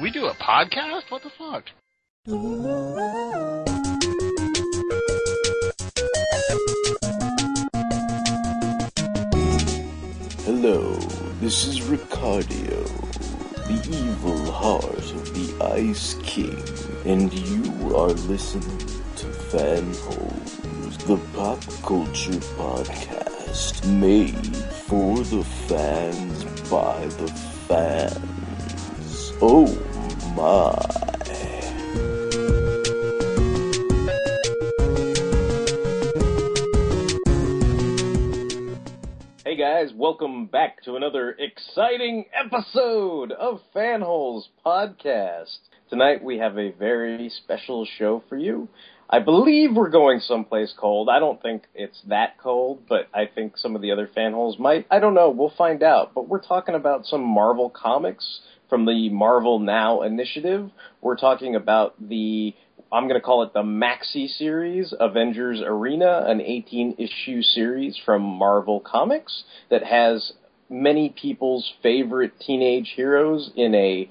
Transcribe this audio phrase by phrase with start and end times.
[0.00, 1.10] we do a podcast?
[1.10, 1.64] What the fuck?
[10.44, 10.94] Hello,
[11.40, 12.84] this is Ricardio,
[13.66, 16.62] the evil heart of the Ice King,
[17.04, 18.78] and you are listening
[19.16, 27.28] to Fanholes, the pop culture podcast made for the fans by the
[27.68, 28.24] fans.
[29.40, 29.93] Oh
[30.34, 30.74] my.
[39.44, 45.58] Hey guys, welcome back to another exciting episode of Fanholes Podcast.
[45.88, 48.68] Tonight we have a very special show for you.
[49.08, 51.08] I believe we're going someplace cold.
[51.08, 54.86] I don't think it's that cold, but I think some of the other fanholes might.
[54.90, 55.30] I don't know.
[55.30, 56.14] We'll find out.
[56.14, 58.40] But we're talking about some Marvel comics
[58.74, 60.68] from the Marvel Now initiative.
[61.00, 62.52] We're talking about the
[62.90, 68.22] I'm going to call it the Maxi series, Avengers Arena, an 18 issue series from
[68.22, 70.32] Marvel Comics that has
[70.68, 74.10] many people's favorite teenage heroes in a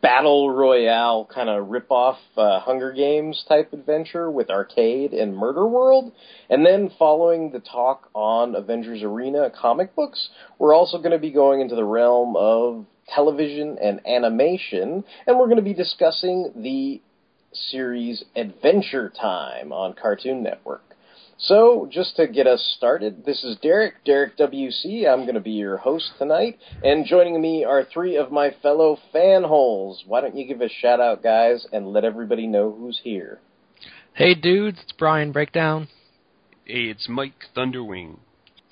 [0.00, 6.12] battle royale kind of rip-off uh, Hunger Games type adventure with Arcade and Murder World.
[6.48, 11.30] And then following the talk on Avengers Arena comic books, we're also going to be
[11.30, 17.00] going into the realm of television and animation, and we're going to be discussing the
[17.52, 20.82] series Adventure Time on Cartoon Network.
[21.36, 25.06] So, just to get us started, this is Derek, Derek WC.
[25.06, 28.98] I'm going to be your host tonight, and joining me are three of my fellow
[29.12, 30.06] fanholes.
[30.06, 33.40] Why don't you give a shout out, guys, and let everybody know who's here?
[34.14, 35.88] Hey dudes, it's Brian Breakdown.
[36.64, 38.18] Hey, it's Mike Thunderwing.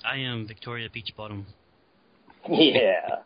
[0.05, 1.43] I am Victoria Beachbottom.
[2.49, 3.19] Yeah.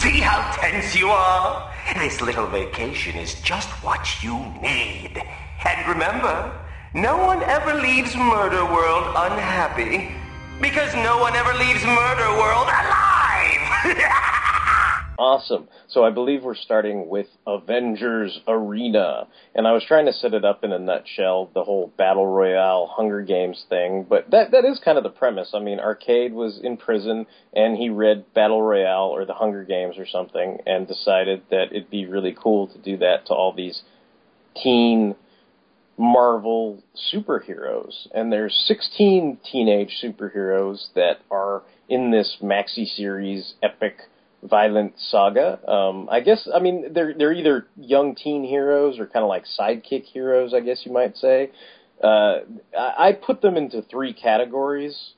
[0.00, 1.72] See how tense you are?
[1.94, 5.22] This little vacation is just what you need.
[5.64, 6.52] And remember,
[6.92, 10.14] no one ever leaves Murder World unhappy.
[10.60, 14.10] Because no one ever leaves Murder World alive!
[15.16, 15.68] Awesome.
[15.94, 19.28] So I believe we're starting with Avengers Arena.
[19.54, 22.90] And I was trying to set it up in a nutshell, the whole Battle Royale
[22.92, 25.52] Hunger Games thing, but that that is kind of the premise.
[25.54, 29.96] I mean, Arcade was in prison and he read Battle Royale or the Hunger Games
[29.96, 33.82] or something and decided that it'd be really cool to do that to all these
[34.60, 35.14] teen
[35.96, 36.82] Marvel
[37.14, 38.08] superheroes.
[38.12, 43.98] And there's 16 teenage superheroes that are in this maxi series epic
[44.44, 45.58] violent saga.
[45.68, 49.44] Um, I guess I mean they're they're either young teen heroes or kind of like
[49.58, 50.52] sidekick heroes.
[50.54, 51.50] I guess you might say.
[52.02, 52.40] Uh,
[52.78, 55.12] I, I put them into three categories,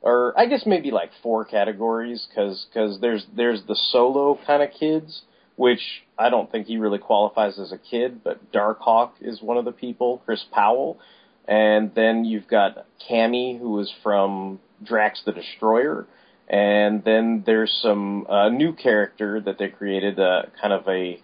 [0.00, 4.70] or I guess maybe like four categories, because cause there's there's the solo kind of
[4.70, 5.22] kids,
[5.56, 9.64] which I don't think he really qualifies as a kid, but Darkhawk is one of
[9.64, 10.98] the people, Chris Powell,
[11.46, 16.06] and then you've got Cammi, who is from Drax the Destroyer
[16.50, 21.22] and then there's some uh, new character that they created, uh, kind of a,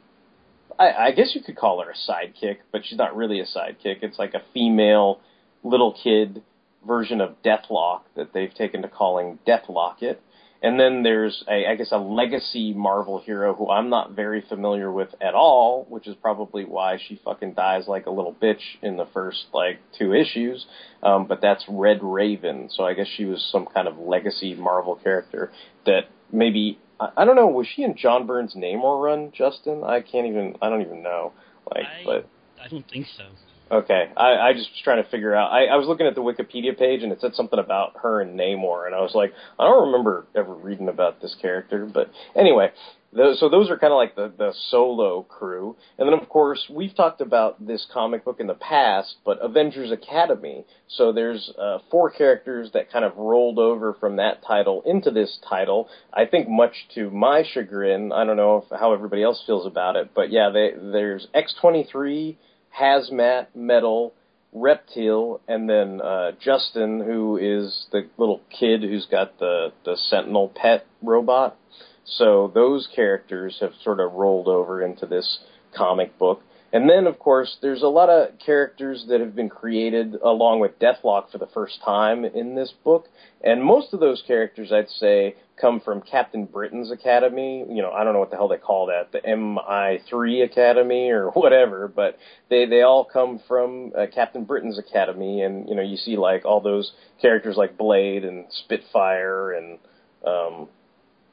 [0.78, 4.02] I, I guess you could call her a sidekick, but she's not really a sidekick.
[4.02, 5.20] It's like a female
[5.64, 6.44] little kid
[6.86, 10.18] version of Deathlok that they've taken to calling Deathlocket.
[10.62, 14.90] And then there's a, I guess, a legacy Marvel hero who I'm not very familiar
[14.90, 18.96] with at all, which is probably why she fucking dies like a little bitch in
[18.96, 20.66] the first like two issues.
[21.02, 24.96] Um, but that's Red Raven, so I guess she was some kind of legacy Marvel
[24.96, 25.52] character
[25.84, 27.48] that maybe I, I don't know.
[27.48, 29.82] Was she in John Byrne's Namor run, Justin?
[29.84, 30.56] I can't even.
[30.62, 31.32] I don't even know.
[31.74, 32.28] Like, I, but
[32.62, 33.24] I don't think so.
[33.68, 35.50] Okay, I, I just was trying to figure out.
[35.50, 38.38] I, I was looking at the Wikipedia page and it said something about her and
[38.38, 41.84] Namor, and I was like, I don't remember ever reading about this character.
[41.92, 42.70] But anyway,
[43.12, 45.76] so those are kind of like the, the solo crew.
[45.98, 49.90] And then, of course, we've talked about this comic book in the past, but Avengers
[49.90, 50.64] Academy.
[50.88, 55.38] So there's uh, four characters that kind of rolled over from that title into this
[55.48, 55.88] title.
[56.12, 58.12] I think much to my chagrin.
[58.12, 62.36] I don't know if, how everybody else feels about it, but yeah, they, there's X23,
[62.80, 64.12] Hazmat, Mettle,
[64.52, 70.52] Reptile, and then uh, Justin, who is the little kid who's got the the Sentinel
[70.54, 71.56] pet robot.
[72.04, 75.40] So those characters have sort of rolled over into this
[75.74, 76.42] comic book.
[76.76, 80.78] And then, of course, there's a lot of characters that have been created along with
[80.78, 83.06] Deathlok for the first time in this book.
[83.42, 87.64] And most of those characters, I'd say, come from Captain Britain's Academy.
[87.66, 91.30] You know, I don't know what the hell they call that, the MI3 Academy or
[91.34, 92.18] whatever, but
[92.50, 95.40] they, they all come from uh, Captain Britain's Academy.
[95.40, 99.78] And, you know, you see like all those characters like Blade and Spitfire and,
[100.26, 100.68] um,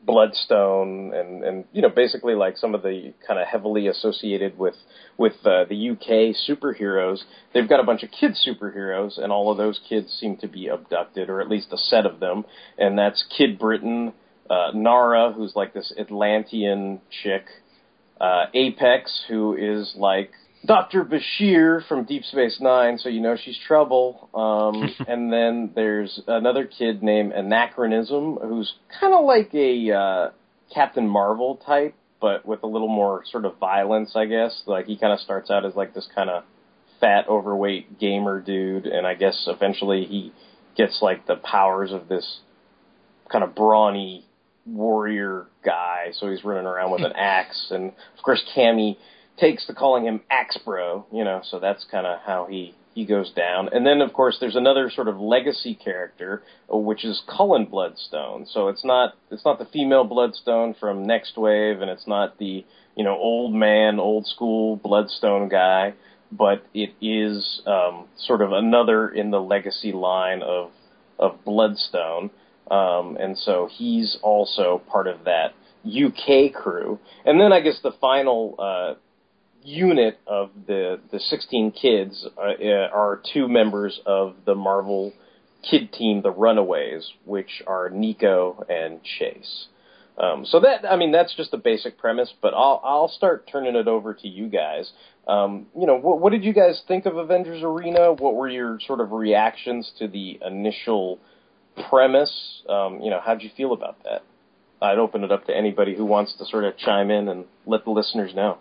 [0.05, 4.75] Bloodstone and and you know basically like some of the kind of heavily associated with
[5.17, 7.19] with uh, the UK superheroes.
[7.53, 10.67] They've got a bunch of kid superheroes, and all of those kids seem to be
[10.67, 12.45] abducted, or at least a set of them.
[12.77, 14.13] And that's Kid Britain,
[14.50, 17.45] uh, Nara, who's like this Atlantean chick,
[18.19, 20.31] uh, Apex, who is like
[20.65, 21.04] Dr.
[21.04, 24.30] Bashir from Deep Space Nine, so you know she's trouble.
[24.33, 30.31] Um, and then there's another kid named Anachronism, who's kind of like a uh,
[30.74, 34.63] Captain Marvel type, but with a little more sort of violence, I guess.
[34.65, 36.44] Like he kind of starts out as like this kind of
[37.01, 40.31] fat, overweight gamer dude, and I guess eventually he
[40.77, 42.39] gets like the powers of this
[43.30, 44.25] kind of brawny
[44.65, 46.12] warrior guy.
[46.13, 48.95] So he's running around with an axe, and of course Cammi
[49.38, 53.31] takes to calling him Axbro, you know, so that's kind of how he he goes
[53.31, 53.69] down.
[53.71, 58.45] And then of course there's another sort of legacy character uh, which is Cullen Bloodstone.
[58.45, 62.65] So it's not it's not the female Bloodstone from Next Wave and it's not the,
[62.95, 65.94] you know, old man, old school Bloodstone guy,
[66.31, 70.71] but it is um sort of another in the legacy line of
[71.18, 72.29] of Bloodstone.
[72.69, 75.53] Um and so he's also part of that
[75.86, 77.00] UK crew.
[77.25, 78.94] And then I guess the final uh
[79.63, 85.13] unit of the the 16 kids uh, uh, are two members of the Marvel
[85.69, 89.68] kid team, the Runaways, which are Nico and Chase.
[90.18, 93.75] Um, so that I mean that's just the basic premise, but I'll I'll start turning
[93.75, 94.92] it over to you guys.
[95.27, 98.13] Um, you know, what, what did you guys think of Avengers Arena?
[98.13, 101.19] What were your sort of reactions to the initial
[101.89, 102.62] premise?
[102.69, 104.24] Um, you know, how'd you feel about that?
[104.81, 107.86] I'd open it up to anybody who wants to sort of chime in and let
[107.86, 108.57] the listeners know.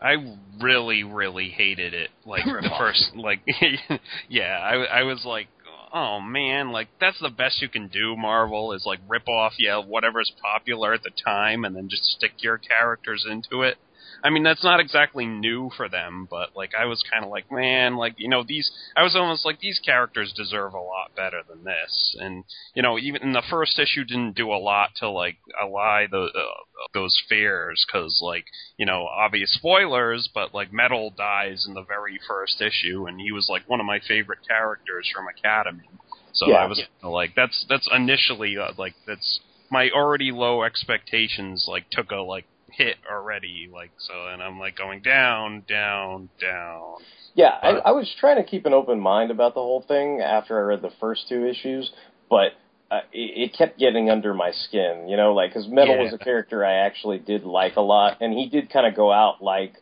[0.00, 0.16] I
[0.60, 2.10] really, really hated it.
[2.24, 3.40] Like the first, like,
[4.28, 5.48] yeah, I, I was like,
[5.92, 8.16] oh man, like that's the best you can do.
[8.16, 12.32] Marvel is like rip off, yeah, whatever's popular at the time, and then just stick
[12.38, 13.78] your characters into it.
[14.22, 17.50] I mean, that's not exactly new for them, but like I was kind of like,
[17.50, 18.70] man, like you know these.
[18.96, 22.98] I was almost like these characters deserve a lot better than this, and you know
[22.98, 27.16] even in the first issue didn't do a lot to like ally the, uh, those
[27.28, 28.46] fears because like
[28.76, 33.32] you know obvious spoilers, but like Mettle dies in the very first issue, and he
[33.32, 35.88] was like one of my favorite characters from Academy.
[36.32, 36.56] So Yeah.
[36.56, 39.40] I was like, that's that's initially uh, like that's
[39.70, 44.76] my already low expectations like took a like hit already like so and I'm like
[44.76, 46.96] going down down down
[47.34, 50.58] Yeah, I, I was trying to keep an open mind about the whole thing after
[50.58, 51.90] I read the first two issues,
[52.28, 52.52] but
[52.90, 55.08] uh, it, it kept getting under my skin.
[55.08, 56.04] You know, like because Mettle Yeah.
[56.04, 59.10] was a character I actually did like a lot, and he did kind of go
[59.12, 59.74] out like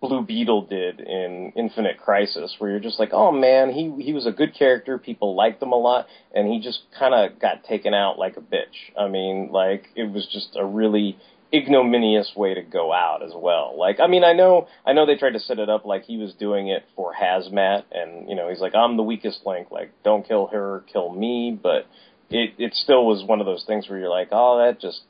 [0.00, 4.26] Blue Beetle did in Infinite Crisis, where you're just like, oh man, he he was
[4.26, 7.94] a good character, people liked him a lot, and he just kind of got taken
[7.94, 8.92] out like a bitch.
[8.98, 11.18] I mean, like it was just a really
[11.52, 13.74] ignominious way to go out as well.
[13.78, 16.16] Like, I mean, I know, I know they tried to set it up like he
[16.16, 19.90] was doing it for Hazmat, and you know, he's like, I'm the weakest link, like,
[20.04, 21.86] don't kill her, kill me, but
[22.30, 25.00] it it still was one of those things where you're like, oh, that just,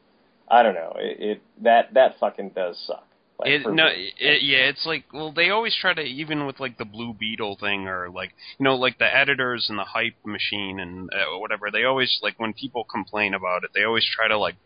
[0.49, 3.05] I don't know, it, it that that fucking does suck.
[3.39, 6.77] Like, it no it, yeah it's like well they always try to even with like
[6.77, 10.81] the blue beetle thing or like you know like the editors and the hype machine
[10.81, 14.37] and uh, whatever they always like when people complain about it they always try to
[14.37, 14.57] like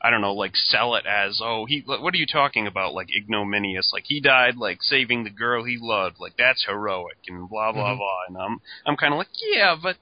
[0.00, 1.82] I don't know, like sell it as, oh, he.
[1.84, 2.94] What are you talking about?
[2.94, 3.90] Like ignominious?
[3.92, 6.16] Like he died, like saving the girl he loved.
[6.20, 7.98] Like that's heroic and blah blah Mhm.
[7.98, 8.18] blah.
[8.28, 9.96] And I'm, I'm kind of like, yeah, but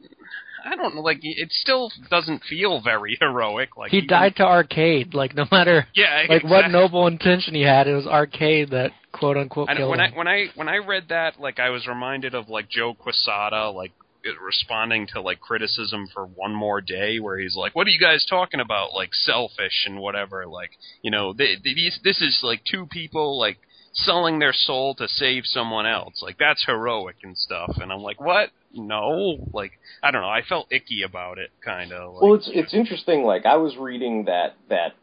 [0.64, 1.00] I don't know.
[1.00, 3.76] Like it still doesn't feel very heroic.
[3.78, 5.14] Like He even- died to arcade.
[5.14, 9.38] Like no matter Yeah, like what noble intention he had, it was arcade that quote
[9.38, 12.34] unquote And killed when I when I when I read that, like I was reminded
[12.34, 13.92] of like Joe Quesada, like
[14.40, 18.24] responding to like criticism for one more day, where he's like, "What are you guys
[18.28, 18.94] talking about?
[18.94, 20.46] Like selfish and whatever.
[20.46, 20.70] Like
[21.02, 23.58] you know, they, they, these this is like two people like
[23.92, 26.20] selling their soul to save someone else.
[26.22, 28.50] Like that's heroic and stuff." And I'm like, "What?
[28.72, 30.28] No, like I don't know.
[30.28, 32.14] I felt icky about it, kind of.
[32.14, 33.24] Like, Well, it's it's interesting.
[33.24, 34.94] Like I was reading that that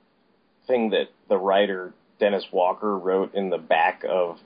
[0.68, 4.38] thing that the writer Dennis Walker wrote in the back of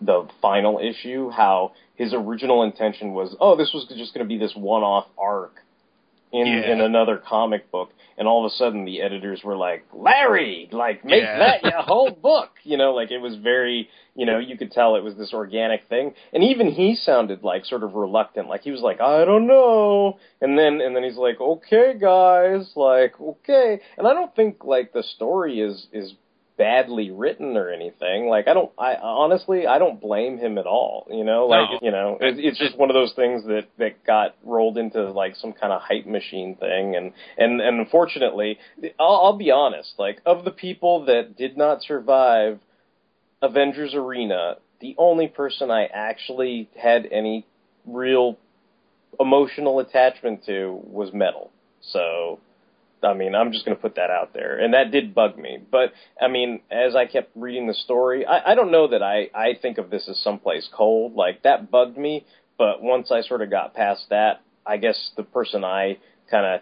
[0.00, 1.30] the final issue.
[1.30, 5.56] How his original intention was, oh, this was just going to be this one-off arc
[6.32, 6.72] in Yeah.
[6.72, 11.04] in another comic book, and all of a sudden the editors were like, Larry, like
[11.04, 11.38] make Yeah.
[11.38, 12.50] that your whole book.
[12.62, 15.88] You know, like it was very, you know, you could tell it was this organic
[15.88, 19.48] thing, and even he sounded like sort of reluctant, like he was like, I don't
[19.48, 24.62] know, and then and then he's like, okay, guys, like okay, and I don't think
[24.64, 26.12] like the story is is
[26.60, 28.28] badly written or anything.
[28.28, 31.06] Like I don't, I honestly, I don't blame him at all.
[31.10, 31.78] You know, like No.
[31.80, 35.36] you know, it, it's just one of those things that that got rolled into like
[35.36, 38.58] some kind of hype machine thing, and and and unfortunately,
[39.00, 39.94] I'll, I'll be honest.
[39.98, 42.60] Like of the people that did not survive
[43.40, 47.46] Avengers Arena, the only person I actually had any
[47.86, 48.36] real
[49.18, 51.50] emotional attachment to was Mettle.
[51.80, 52.38] So
[53.02, 55.58] I mean, I'm just going to put that out there, and that did bug me.
[55.70, 59.30] But I mean, as I kept reading the story, I, I don't know that I
[59.34, 61.14] I think of this as someplace cold.
[61.14, 62.26] Like that bugged me,
[62.58, 65.98] but once I sort of got past that, I guess the person I
[66.30, 66.60] kind of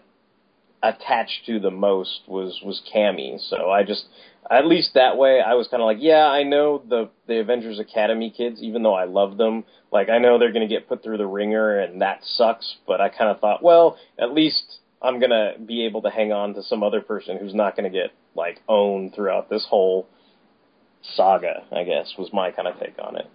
[0.82, 3.40] attached to the most was was Cammi.
[3.48, 4.04] So I just
[4.50, 7.78] at least that way I was kind of like, yeah, I know the the Avengers
[7.78, 9.64] Academy kids, even though I love them.
[9.92, 12.76] Like I know they're going to get put through the ringer, and that sucks.
[12.86, 16.32] But I kind of thought, well, at least I'm going to be able to hang
[16.32, 20.08] on to some other person who's not going to get like owned throughout this whole
[21.14, 21.64] saga.
[21.72, 23.26] I guess was my kind of take on it.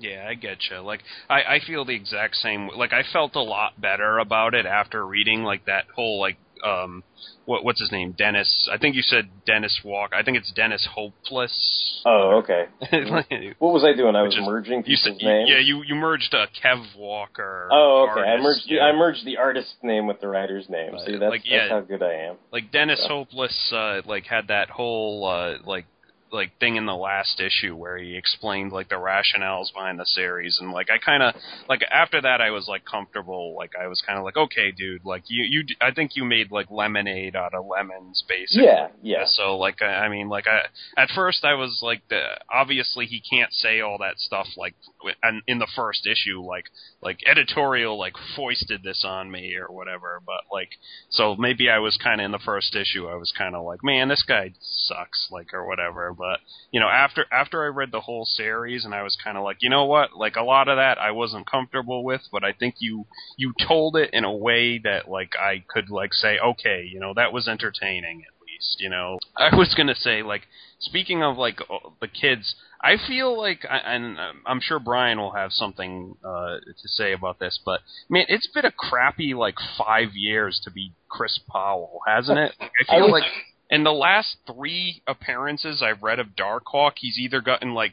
[0.00, 0.78] Yeah, I get you.
[0.78, 2.70] Like, I I feel the exact same.
[2.74, 7.02] Like, I felt a lot better about it after reading like that whole like um
[7.46, 8.68] what what's his name Dennis.
[8.72, 10.12] I think you said Dennis Walk.
[10.14, 12.02] I think it's Dennis Hopeless.
[12.06, 12.66] Oh, okay.
[13.58, 14.16] What was I doing?
[14.16, 15.48] I was is- merging you people's said names.
[15.50, 17.68] yeah you you merged uh, Kev Walker.
[17.72, 18.20] Oh, okay.
[18.28, 18.82] I merged yeah.
[18.82, 20.92] I merged the artist's name with the writer's name.
[20.92, 21.58] Right, See, that's, like, yeah.
[21.68, 22.36] that's how good I am.
[22.52, 23.08] like Dennis Yeah.
[23.08, 25.86] Hopeless uh like had that whole uh like
[26.32, 30.58] like thing in the last issue where he explained like the rationales behind the series
[30.60, 31.34] and like I kind of
[31.68, 35.04] like after that I was like comfortable like I was kind of like okay dude
[35.04, 39.24] like you you I think you made like lemonade out of lemons basically Yeah, yeah.
[39.26, 40.62] so like I, I mean like I
[41.00, 42.22] at first I was like the
[42.52, 44.74] obviously he can't say all that stuff like
[45.22, 46.66] and in the first issue like
[47.02, 50.70] like editorial like foisted this on me or whatever but like
[51.10, 53.82] so maybe I was kind of in the first issue I was kind of like
[53.82, 56.40] man this guy sucks like or whatever but
[56.70, 59.58] you know after after I read the whole series and I was kind of like
[59.60, 60.16] you know what?
[60.16, 63.96] Like a lot of that I wasn't comfortable with but I think you you told
[63.96, 67.48] it in a way that like I could like say okay you know that was
[67.48, 68.24] entertaining
[68.60, 69.18] least you know?
[69.36, 70.42] I was gonna say like
[70.78, 75.18] speaking of like uh, the kids I feel like I- and um, I'm sure Brian
[75.18, 79.56] will have something uh to say about this but man it's been a crappy like
[79.76, 82.52] 5 years to be Chris Powell hasn't it?
[82.60, 83.30] Like, I I feel was- like
[83.70, 87.92] in the last 3 appearances I've read of Darkhawk he's either gotten like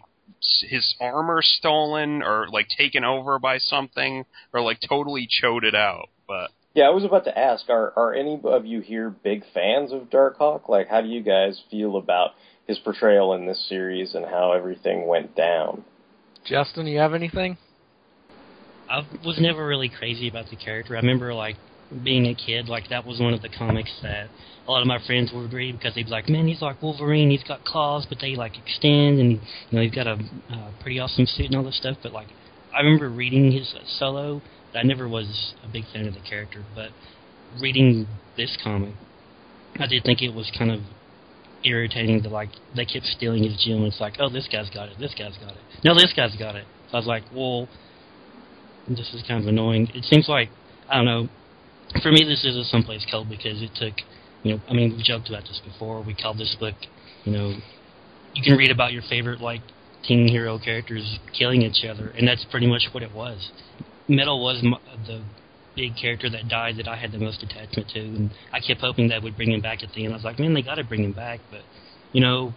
[0.69, 6.09] his armor stolen or like taken over by something or like totally chewed it out
[6.27, 9.91] but Yeah, I was about to ask, are are any of you here big fans
[9.91, 10.69] of Darkhawk?
[10.69, 12.34] Like, how do you guys feel about
[12.67, 15.84] his portrayal in this series and how everything went down?
[16.46, 17.57] Justin, you have anything?
[18.88, 20.96] I was never really crazy about the character.
[20.96, 21.55] I remember like
[22.03, 24.27] being a kid, like that was one of the comics that
[24.67, 27.31] a lot of my friends would read because they'd be like, "Man, he's like Wolverine.
[27.31, 29.39] He's got claws, but they like extend, and you
[29.72, 30.19] know he's got a
[30.51, 32.27] uh, pretty awesome suit and all this stuff." But like,
[32.72, 34.43] I remember reading his uh, solo.
[34.77, 36.89] I never was a big fan of the character, but
[37.62, 38.13] reading hmm.
[38.36, 38.93] this comic,
[39.79, 40.81] I did think it was kind of
[41.63, 43.84] irritating that like they kept stealing his gem.
[43.84, 44.98] It's like, oh, this guy's got it.
[45.00, 45.62] This guy's got it.
[45.84, 46.65] No, this guy's got it.
[46.89, 47.67] So I was like, well,
[48.88, 49.89] this is kind of annoying.
[49.93, 50.50] It seems like
[50.89, 51.29] I don't know.
[52.01, 53.93] For me, this is a someplace cold because it took,
[54.43, 56.03] you know, I mean, we joked about this before.
[56.03, 56.75] We called this book,
[57.24, 57.53] you know,
[58.34, 59.62] you can read about your favorite like
[60.03, 63.51] teen hero characters killing each other, and that's pretty much what it was.
[64.08, 65.22] Mettle was m- the
[65.76, 69.10] big character that died that I had the most attachment to, and I kept hoping
[69.10, 70.14] that would bring him back at the end.
[70.14, 71.62] I was like, man, they got to bring him back, but
[72.14, 72.54] you know,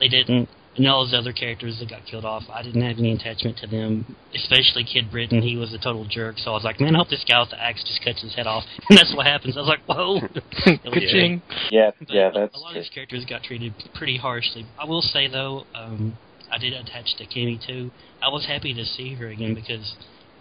[0.00, 0.48] they didn't.
[0.76, 3.68] And all those other characters that got killed off, I didn't have any attachment to
[3.68, 4.16] them.
[4.34, 6.34] Especially Kid Britain, he was a total jerk.
[6.38, 8.34] So I was like, man, I hope this guy with the axe just cuts his
[8.34, 8.64] head off.
[8.90, 9.56] And that's what happens.
[9.56, 10.18] I was like, whoa.
[10.64, 11.42] Ka-ching.
[11.70, 12.80] Yeah, But yeah, that's a lot true.
[12.80, 14.66] of these characters got treated pretty harshly.
[14.76, 16.18] I will say though, um,
[16.50, 17.92] I did attach to Kimmy too.
[18.20, 19.94] I was happy to see her again because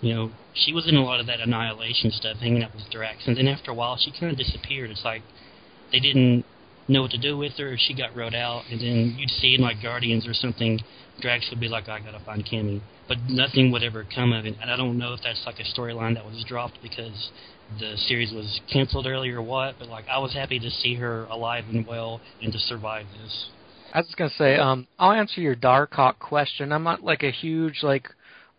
[0.03, 3.25] you know, she was in a lot of that annihilation stuff, hanging out with Drax,
[3.25, 4.91] and then after a while, she kind of disappeared.
[4.91, 5.23] It's like
[5.93, 6.45] they didn't
[6.89, 7.75] know what to do with her.
[7.77, 10.81] She got wrote out, and then you'd see in like Guardians or something,
[11.21, 14.57] Drax would be like, "I gotta find Cammi," but nothing would ever come of it.
[14.61, 17.31] And I don't know if that's like a storyline that was dropped because
[17.79, 19.75] the series was canceled early or what.
[19.79, 23.47] But like, I was happy to see her alive and well and to survive this.
[23.93, 26.73] I was gonna say, um, I'll answer your Darkhawk question.
[26.73, 28.09] I'm not like a huge like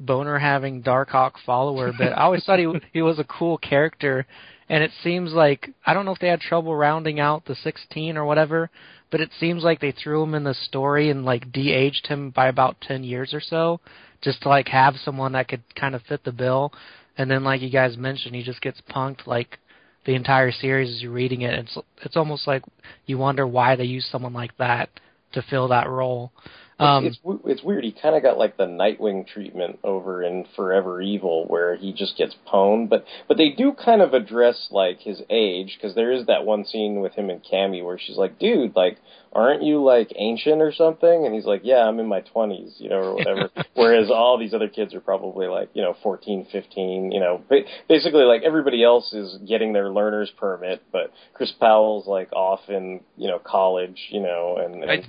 [0.01, 4.27] boner having Darkhawk follower, but I always thought he he was a cool character.
[4.69, 8.17] And it seems like I don't know if they had trouble rounding out the 16
[8.17, 8.71] or whatever,
[9.11, 12.49] but it seems like they threw him in the story and like de-aged him by
[12.49, 13.81] about 10 years or so,
[14.23, 16.73] just to like have someone that could kind of fit the bill.
[17.17, 19.59] And then, like you guys mentioned, he just gets punked like
[20.05, 21.59] the entire series as you're reading it.
[21.59, 22.63] It's it's almost like
[23.07, 24.89] you wonder why they use someone like that
[25.33, 26.33] to fill that role.
[26.79, 27.85] Um, it's, it's it's weird.
[27.85, 32.17] He kind of got like the Nightwing treatment over in Forever Evil, where he just
[32.19, 32.89] gets pwned.
[32.89, 36.65] But but they do kind of address like his age because there is that one
[36.65, 38.99] scene with him and Cammi where she's like, "Dude, like,
[39.33, 42.89] aren't you like ancient or something?" And he's like, "Yeah, I'm in my 20s, you
[42.89, 47.13] know, or whatever." Whereas all these other kids are probably like, you know, fourteen, fifteen,
[47.13, 52.09] you know, ba- basically like everybody else is getting their learner's permit, but Chris Powell's
[52.09, 54.83] like off in you know college, you know, and.
[54.83, 55.05] and I,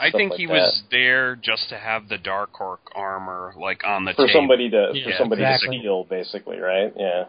[0.00, 0.52] I think like he that.
[0.52, 4.30] was there just to have the Darkhawk armor like on the for table.
[4.40, 5.76] somebody to Yeah, for somebody exactly.
[5.78, 6.92] to steal, basically, right?
[6.96, 7.24] Yeah.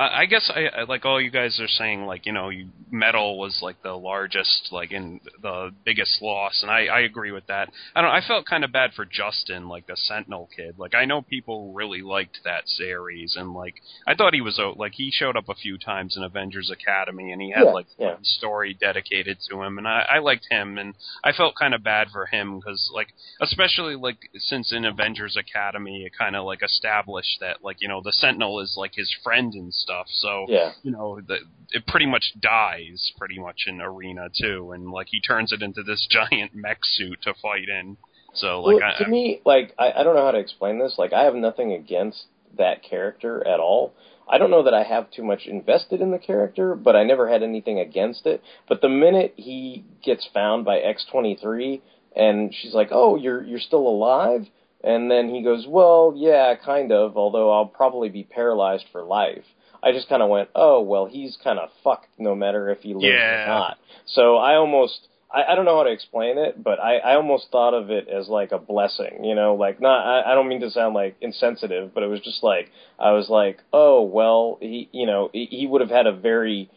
[0.00, 2.68] I I guess I I- like all you guys are saying like you know you,
[2.90, 7.46] Mettle was like the largest like in the biggest loss and I I agree with
[7.48, 7.68] that.
[7.94, 10.74] I don't I felt kind of bad for Justin like the Sentinel kid.
[10.78, 13.74] Like I know people really liked that series and like
[14.06, 17.40] I thought he was like he showed up a few times in Avengers Academy and
[17.42, 18.14] he had Yeah, like yeah.
[18.14, 21.82] one story dedicated to him and I I liked him and I felt kind of
[21.84, 23.08] bad for him because like
[23.40, 28.00] especially like since in Avengers Academy it kind of like established that like you know
[28.02, 29.89] the Sentinel is like his friend and stuff.
[30.06, 30.72] So Yeah.
[30.82, 31.38] you know the,
[31.70, 35.82] it pretty much dies pretty much in Arena too, and like he turns it into
[35.82, 37.96] this giant mech suit to fight in.
[38.34, 40.94] So like well, I, to me, like I, I don't know how to explain this.
[40.98, 42.24] Like I have nothing against
[42.56, 43.94] that character at all.
[44.28, 47.28] I don't know that I have too much invested in the character, but I never
[47.28, 48.40] had anything against it.
[48.68, 51.82] But the minute he gets found by X twenty three,
[52.14, 54.46] and she's like, "Oh, you're you're still alive,"
[54.84, 57.16] and then he goes, "Well, yeah, kind of.
[57.16, 59.44] Although I'll probably be paralyzed for life."
[59.82, 62.94] I just kind of went, "Oh, well, he's kind of fucked no matter if he
[62.94, 63.44] lives Yeah.
[63.44, 66.96] or not." So I almost I, I don't know how to explain it, but I,
[66.98, 70.34] I almost thought of it as like a blessing, you know, like not I, I
[70.34, 74.02] don't mean to sound like insensitive, but it was just like I was like, oh
[74.02, 76.68] well, he you know he, he would have had a very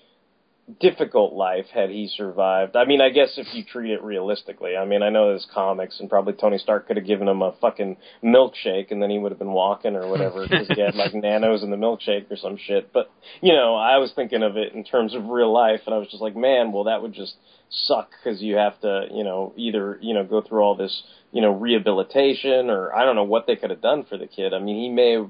[0.79, 2.75] difficult life had he survived.
[2.75, 4.77] I mean, I guess if you treat it realistically.
[4.77, 7.53] I mean, I know there's comics, and probably Tony Stark could have given him a
[7.59, 11.13] fucking milkshake, and then he would have been walking or whatever because he had like
[11.13, 12.93] nanos in the milkshake or some shit.
[12.93, 15.97] But you know, I was thinking of it in terms of real life, and I
[15.97, 17.35] was just like, man, well, that would just
[17.73, 21.41] suck because you have to, you know, either you know go through all this, you
[21.41, 24.53] know, rehabilitation or I don't know what they could have done for the kid.
[24.53, 25.29] I mean, he may have,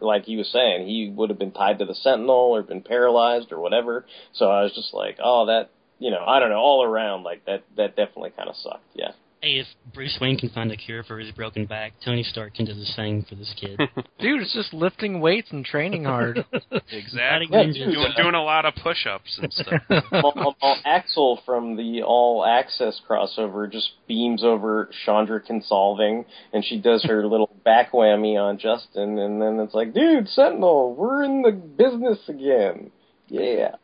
[0.00, 3.52] like he was saying, he would have been tied to the Sentinel or been paralyzed
[3.52, 4.06] or whatever.
[4.32, 7.44] So I was just like, oh, that, you know, I don't know, all around like
[7.44, 7.64] that.
[7.76, 8.84] That definitely kind of sucked.
[8.94, 9.12] Yeah.
[9.42, 12.64] Hey, if Bruce Wayne can find a cure for his broken back, Tony Stark can
[12.64, 13.76] do the same for this kid.
[14.20, 16.44] dude, it's just lifting weights and training hard.
[16.92, 17.92] exactly Yeah, dude.
[17.92, 19.82] doing doing a lot of push-ups and stuff.
[20.12, 26.64] Well, well, well, Axel from the All Access crossover just beams over Shondra Kinsolving, and
[26.64, 31.24] she does her little back whammy on Justin, and then it's like, dude, Sentinel, we're
[31.24, 32.92] in the business again.
[33.26, 33.74] Yeah.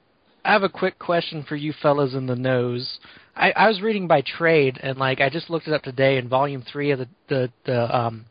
[0.44, 2.98] I have a quick question for you fellas in the nose.
[3.38, 6.28] I, I was reading by trade, and like I just looked it up today, and
[6.28, 8.24] volume three of the the, the um,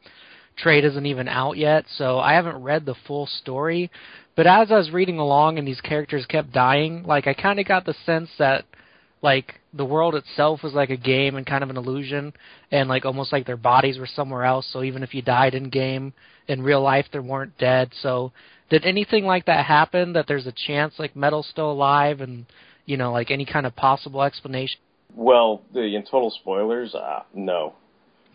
[0.57, 3.89] trade isn't even out yet, so I haven't read the full story.
[4.35, 7.67] But as I was reading along, and these characters kept dying, like I kind of
[7.67, 8.65] got the sense that
[9.21, 12.33] like the world itself was like a game and kind of an illusion,
[12.71, 14.67] and like almost like their bodies were somewhere else.
[14.73, 16.13] So even if you died in game,
[16.49, 17.91] in real life they weren't dead.
[18.01, 18.33] So
[18.69, 20.11] did anything like that happen?
[20.13, 22.45] That there's a chance like Mettle's still alive, and
[22.85, 24.79] you know like any kind of possible explanation?
[25.15, 27.73] Well, the in total spoilers, uh, no.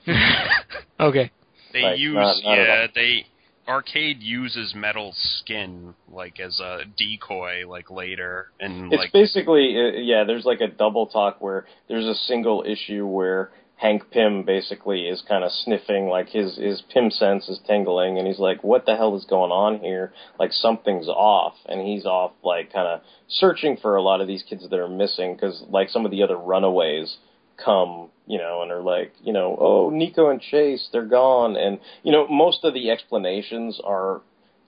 [1.01, 1.31] okay.
[1.73, 3.27] They Like, use not- not yeah they
[3.69, 9.99] arcade uses Mettle skin like as a decoy like later and It's like basically, uh,
[10.01, 10.25] yeah.
[10.25, 13.53] There's like a double talk where there's a single issue where
[13.83, 18.29] Hank Pym basically is kind of sniffing, like his his Pym sense is tingling, and
[18.29, 20.13] he's like, "What the hell is going on here?
[20.39, 24.45] Like something's off." And he's off, like kind of searching for a lot of these
[24.45, 27.17] kids that are missing, because like some of the other runaways
[27.57, 31.81] come, you know, and are like, you know, oh, Nico and Chase, they're gone, and
[32.05, 34.21] you know, most of the explanations are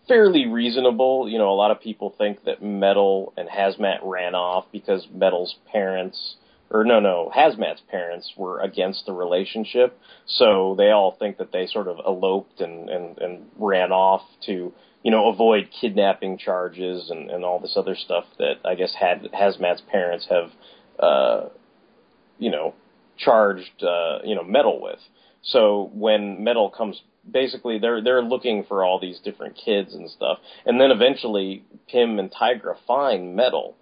[0.09, 1.29] fairly reasonable.
[1.29, 5.55] You know, a lot of people think that Mettle and Hazmat ran off because Mettle's
[5.70, 6.35] parents,
[6.74, 9.96] or no, no, Hazmat's parents were against the relationship.
[10.26, 14.72] So they all think that they sort of eloped and, and, and ran off to,
[15.04, 19.22] you know, avoid kidnapping charges and, and all this other stuff that I guess had
[19.32, 20.50] Hazmat's parents have,
[20.98, 21.48] uh,
[22.40, 22.74] you know,
[23.16, 24.98] charged, uh, you know, Mettle with.
[25.42, 30.38] So when Mettle comes basically they're they're looking for all these different kids and stuff,
[30.66, 33.76] and then eventually Pym and Tigra find Mettle,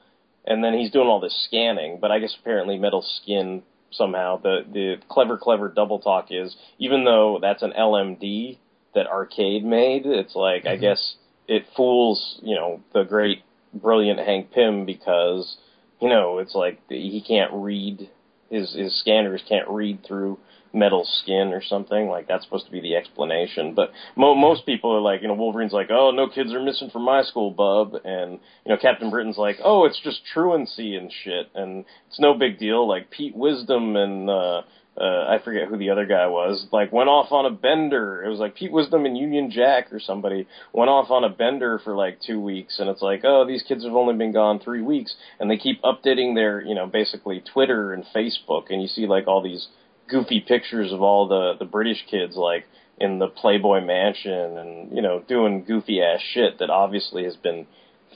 [0.44, 1.98] and then he's doing all this scanning.
[2.00, 7.05] But I guess apparently Mettle skin somehow the the clever clever double talk is even
[7.05, 8.59] though that's an LMD
[8.94, 10.72] that Arcade made, it's like mm-hmm.
[10.72, 11.16] I guess
[11.48, 13.42] it fools you know the great
[13.74, 15.57] brilliant Hank Pym because
[16.00, 18.11] you know it's like he can't read
[18.50, 20.38] his his scanners can't read through
[20.72, 22.08] Mettle skin or something.
[22.08, 23.74] Like that's supposed to be the explanation.
[23.74, 26.90] But mo- most people are like, you know, Wolverine's like, oh, no kids are missing
[26.90, 31.12] from my school, bub, and you know, Captain Britain's like, oh, it's just truancy and
[31.24, 32.88] shit, and it's no big deal.
[32.88, 34.62] Like Pete Wisdom and uh,
[34.96, 38.22] uh, I forget who the other guy was, like went off on a bender.
[38.22, 41.80] It was like Pete Wisdom and Union Jack or somebody went off on a bender
[41.82, 44.82] for like two weeks, and it's like, oh, these kids have only been gone three
[44.82, 49.06] weeks, and they keep updating their, you know, basically Twitter and Facebook, and you see
[49.06, 49.68] like all these
[50.09, 52.67] goofy pictures of all the the British kids like
[52.99, 57.67] in the Playboy Mansion and you know doing goofy ass shit that obviously has been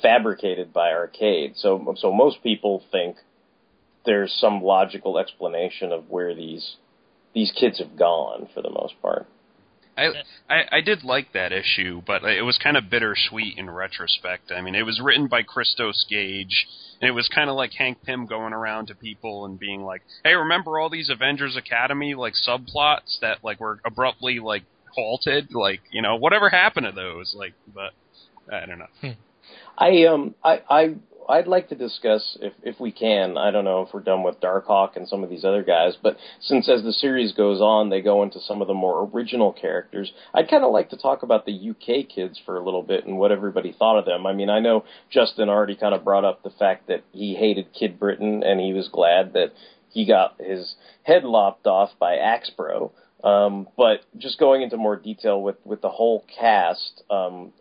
[0.03, 1.53] fabricated by Arcade.
[1.57, 3.16] So so most people think
[4.05, 6.77] there's some logical explanation of where these
[7.35, 9.27] these kids have gone for the most part.
[9.96, 10.09] I,
[10.48, 14.52] I I did like that issue, but it was kind of bittersweet in retrospect.
[14.52, 16.66] I mean, it was written by Christos Gage
[17.00, 20.02] and it was kind of like Hank Pym going around to people and being like,
[20.24, 25.54] "Hey, remember all these Avengers Academy like subplots that like were abruptly like halted?
[25.54, 27.35] Like, you know, whatever happened to those?
[27.37, 27.92] Like, but
[28.52, 29.11] I don't know." Hmm.
[29.78, 30.94] I um I I
[31.28, 34.40] I'd like to discuss, if if we can, I don't know if we're done with
[34.40, 38.00] Darkhawk and some of these other guys, but since as the series goes on, they
[38.00, 41.46] go into some of the more original characters, I'd kind of like to talk about
[41.46, 44.26] the UK kids for a little bit and what everybody thought of them.
[44.26, 47.72] I mean, I know Justin already kind of brought up the fact that he hated
[47.72, 49.52] Kid Britain and he was glad that
[49.90, 52.90] he got his head lopped off by Axbro.
[53.24, 57.52] Um, but just going into more detail with with the whole cast, um,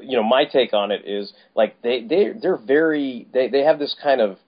[0.00, 3.78] you know, my take on it is like they they they're very they they have
[3.78, 4.38] this kind of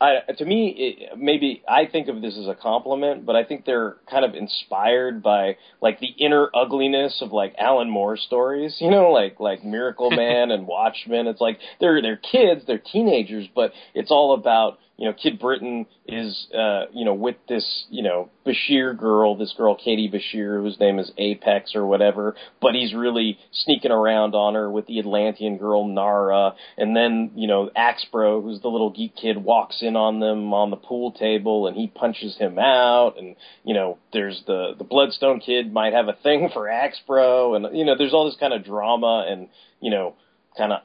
[0.00, 3.64] I, to me, it, maybe I think of this as a compliment, but I think
[3.64, 8.90] they're kind of inspired by like the inner ugliness of like Alan Moore stories, you
[8.90, 11.26] know, like like Miracle Man and Watchmen.
[11.26, 15.86] It's like they're they're kids, they're teenagers, but it's all about you know, Kid Britain
[16.06, 20.78] is, uh, you know, with this, you know, Bashir girl, this girl Katie Bashir, whose
[20.78, 25.58] name is Apex or whatever, but he's really sneaking around on her with the Atlantean
[25.58, 30.20] girl Nara, and then, you know, Axbro, who's the little geek kid, walks in on
[30.20, 34.74] them on the pool table, and he punches him out, and, you know, there's the,
[34.78, 38.38] the Bloodstone kid might have a thing for Axbro, and, you know, there's all this
[38.38, 39.48] kind of drama and,
[39.80, 40.14] you know,
[40.56, 40.82] kind of,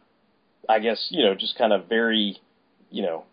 [0.68, 2.38] I guess, you know, just kind of very,
[2.90, 3.26] you know,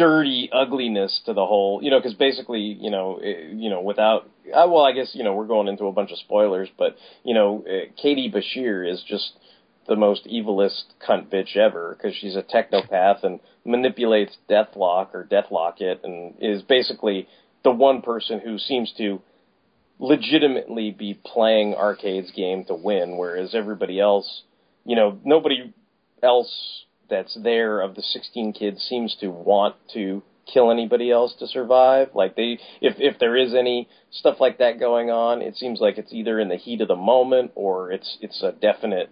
[0.00, 4.22] dirty ugliness to the whole, you know, because basically, you know, it, you know, without,
[4.46, 7.34] uh, well, I guess you know we're going into a bunch of spoilers, but you
[7.34, 9.32] know, uh, Katie Bashir is just
[9.86, 16.02] the most evilest cunt bitch ever because she's a technopath and manipulates Deathlok or Deathlocket,
[16.02, 17.28] and is basically
[17.62, 19.20] the one person who seems to
[19.98, 24.44] legitimately be playing Arcade's game to win, whereas everybody else,
[24.86, 25.74] you know, nobody
[26.22, 31.46] else that's there of the 16 kids seems to want to kill anybody else to
[31.46, 32.08] survive.
[32.14, 35.98] Like they, if if there is any stuff like that going on, it seems like
[35.98, 39.10] it's either in the heat of the moment or it's it's a definite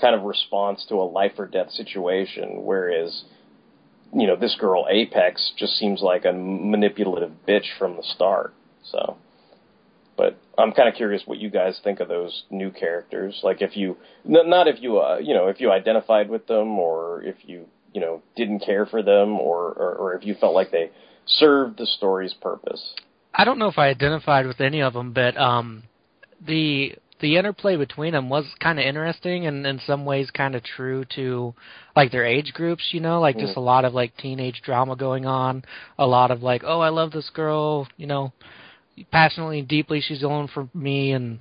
[0.00, 2.64] kind of response to a life or death situation.
[2.64, 3.24] Whereas,
[4.12, 8.54] you know, this girl Apex just seems like a manipulative bitch from the start.
[8.90, 9.16] So.
[10.16, 13.38] But I'm kind of curious what you guys think of those new characters.
[13.42, 17.22] Like if you, not if you, uh, you know, if you identified with them or
[17.22, 20.70] if you, you know, didn't care for them or, or, or if you felt like
[20.70, 20.90] they
[21.26, 22.94] served the story's purpose.
[23.34, 25.82] I don't know if I identified with any of them, but um,
[26.44, 30.62] the the interplay between them was kind of interesting and in some ways kind of
[30.62, 31.54] true to
[31.94, 33.56] like their age groups you know like just mm.
[33.56, 35.64] a lot of like teenage drama going on
[35.98, 38.32] a lot of like oh i love this girl you know
[39.10, 41.38] passionately and deeply she's the one for me and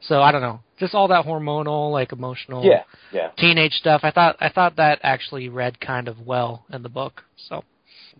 [0.00, 0.60] so I don't know.
[0.78, 3.30] Just all that hormonal, like emotional yeah, yeah.
[3.38, 4.02] teenage stuff.
[4.04, 7.22] I thought I thought that actually read kind of well in the book.
[7.48, 7.64] So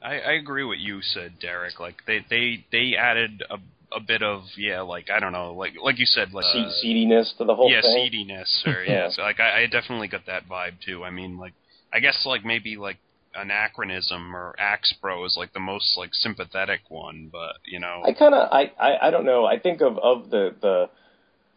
[0.02, 1.78] I, I agree with you said, Derek.
[1.78, 3.58] Like they they they added a
[3.94, 6.70] a bit of yeah, like I don't know, like like you said, like Se- uh,
[6.82, 8.10] seediness to the whole yeah, thing.
[8.10, 8.92] seediness, or Yeah.
[8.92, 11.04] yeah, so, like I, I definitely got that vibe too.
[11.04, 11.52] I mean, like
[11.92, 12.98] I guess like maybe like
[13.36, 18.12] anachronism or Axe Bro is like the most like sympathetic one, but you know, I
[18.12, 19.44] kind of I, I I don't know.
[19.44, 20.90] I think of of the the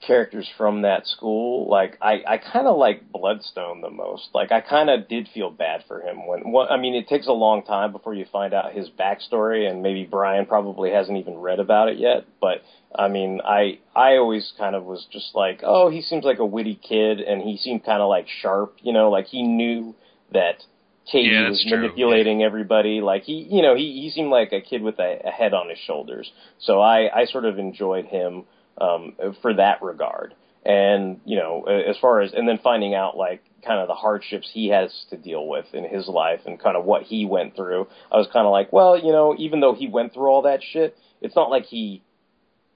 [0.06, 1.70] characters from that school.
[1.70, 4.30] Like I I kind of like Bloodstone the most.
[4.34, 6.52] Like I kind of did feel bad for him when.
[6.52, 9.82] What, I mean, it takes a long time before you find out his backstory, and
[9.84, 12.26] maybe Brian probably hasn't even read about it yet.
[12.42, 12.62] But
[12.96, 16.46] I mean, I I always kind of was just like, oh, he seems like a
[16.46, 18.78] witty kid, and he seemed kind of like sharp.
[18.82, 19.96] You know, like he knew
[20.32, 20.64] that.
[21.12, 21.82] Katie Yeah, was that's true.
[21.82, 23.02] manipulating everybody.
[23.02, 25.70] Like he, you know, he he seemed like a kid with a, a head on
[25.70, 26.32] his shoulders.
[26.60, 28.44] So I I sort of enjoyed him
[28.80, 30.34] um, for that regard.
[30.66, 34.50] And you know, as far as and then finding out like kind of the hardships
[34.54, 37.88] he has to deal with in his life and kind of what he went through,
[38.12, 40.62] I was kind of like, well, you know, even though he went through all that
[40.64, 42.02] shit, it's not like he,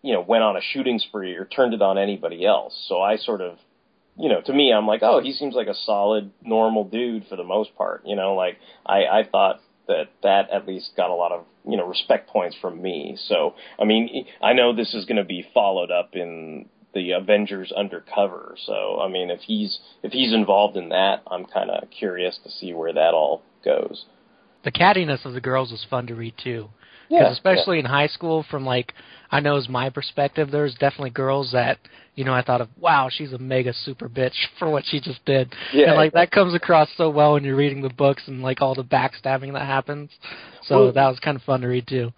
[0.01, 2.73] you know, went on a shooting spree or turned it on anybody else.
[2.89, 3.57] So I sort of
[4.17, 7.35] you know, to me, I'm like, oh, he seems like a solid, normal dude for
[7.35, 8.03] the most part.
[8.05, 11.77] You know, like I, I thought that that at least got a lot of you
[11.77, 13.17] know respect points from me.
[13.27, 17.71] So I mean, I know this is going to be followed up in the Avengers
[17.71, 18.55] Undercover.
[18.65, 22.51] So I mean, if he's if he's involved in that, I'm kind of curious to
[22.51, 24.05] see where that all goes.
[24.63, 26.69] The cattiness of the girls was fun to read too.
[27.13, 28.93] Yeah, Because especially in high school, from like
[29.31, 31.77] I know as my perspective, there's definitely girls that
[32.15, 35.23] you know I thought of, wow, she's a mega super bitch for what she just
[35.25, 35.87] did, Yeah.
[35.89, 38.73] and like that comes across so well when you're reading the books and like all
[38.75, 40.09] the backstabbing that happens.
[40.63, 42.11] So Well- that was kind of fun to read too.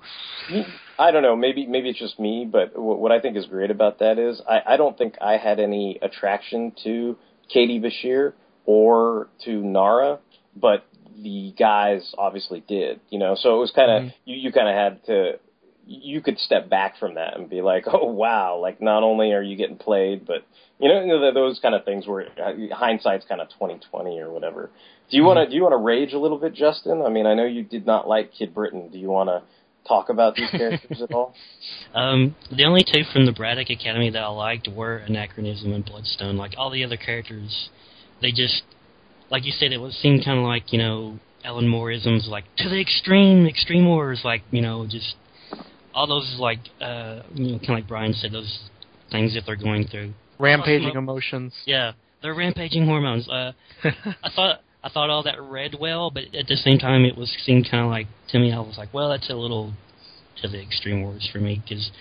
[0.98, 1.36] I don't know.
[1.36, 4.42] Maybe maybe it's just me, but what what I think is great about that is
[4.50, 7.18] I, I don't think I had any attraction to
[7.54, 8.34] Katie Bashir
[8.66, 10.20] or to Nara,
[10.56, 10.86] but
[11.22, 13.00] the guys obviously did.
[13.10, 14.14] You know, so it was kind of Mhm.
[14.26, 15.40] you you kind of had to
[15.88, 19.42] you could step back from that and be like, oh wow, like not only are
[19.42, 20.44] you getting played, but
[20.80, 24.20] you know, you know those kind of things where uh, hindsight's kind of twenty twenty
[24.20, 24.70] or whatever.
[25.10, 27.02] Do you want to do you want to rage a little bit, Justin?
[27.02, 28.90] I mean, I know you did not like Kid Britain.
[28.92, 29.44] Do you want to
[29.88, 31.34] talk about these characters at all?
[31.94, 36.36] Um, the only two from the Braddock Academy that I liked were Anachronism and Bloodstone.
[36.36, 37.70] Like all the other characters,
[38.22, 38.64] they just,
[39.30, 42.70] like you said, it was seemed kind of like you know Alan Mooreisms, like to
[42.70, 45.16] the extreme, extreme wars, like you know just
[45.94, 48.60] all those like uh, you know kind of like Brian said, those
[49.12, 50.14] things that they're going through.
[50.38, 51.54] Rampaging emotions.
[51.66, 53.30] Yeah, they're rampaging hormones.
[53.30, 57.18] Uh, I thought I thought all that read well, but at the same time, it
[57.18, 58.52] was seemed kind of like to me.
[58.52, 59.74] I was like, well, that's a little
[60.42, 61.92] to the extreme words for me because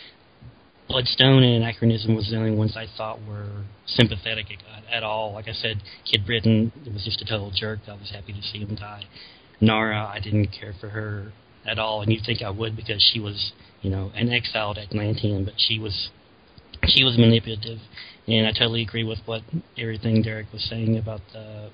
[0.89, 5.33] Bloodstone and Anachronism was the only ones I thought were sympathetic at, at all.
[5.33, 7.81] Like I said, Kid Britain was just a total jerk.
[7.89, 9.05] I was happy to see him die.
[9.61, 11.33] Nara, I didn't care for her
[11.67, 15.45] at all, and you'd think I would because she was, you know, an exiled Atlantean,
[15.45, 16.11] but she was
[16.87, 17.79] she was manipulative,
[18.27, 19.43] and I totally agree with what
[19.79, 21.71] everything Derek was saying about uh,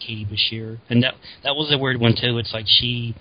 [0.00, 2.38] Katie Bashir, and that that was a weird one too.
[2.38, 3.14] It's like she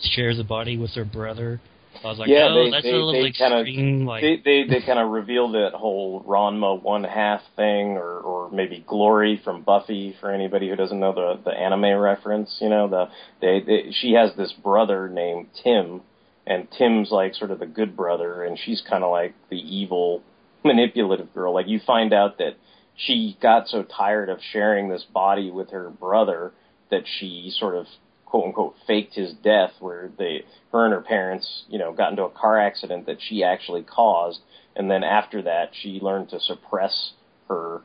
[0.00, 1.60] shares a body with her brother.
[2.02, 4.62] I was like, Yeah, oh, they- that's they- a little they kinda- like, they they
[4.64, 9.62] they kind of revealed that whole Ranma one half thing, or or maybe Glory from
[9.62, 12.56] Buffy for anybody who doesn't know the the anime reference.
[12.60, 13.08] You know, the
[13.40, 16.00] they, they she has this brother named Tim,
[16.46, 20.22] and Tim's like sort of the good brother, and she's kind of like the evil
[20.64, 21.52] manipulative girl.
[21.52, 22.54] Like you find out that
[22.96, 26.52] she got so tired of sharing this body with her brother
[26.90, 27.86] that she sort of
[28.30, 32.24] quote unquote faked his death where they her and her parents, you know, got into
[32.24, 34.40] a car accident that she actually caused.
[34.76, 37.12] And then after that she learned to suppress
[37.48, 37.82] her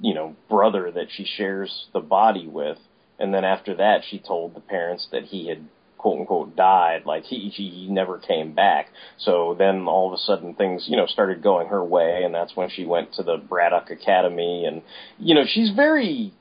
[0.00, 2.78] you know, brother that she shares the body with.
[3.18, 5.66] And then after that she told the parents that he had
[5.96, 7.04] quote unquote died.
[7.04, 8.88] Like he he he never came back.
[9.18, 12.22] So then all of a sudden things you know started going her way.
[12.24, 14.64] And that's when she went to the Braddock Academy.
[14.66, 14.82] And
[15.18, 16.32] you know she's very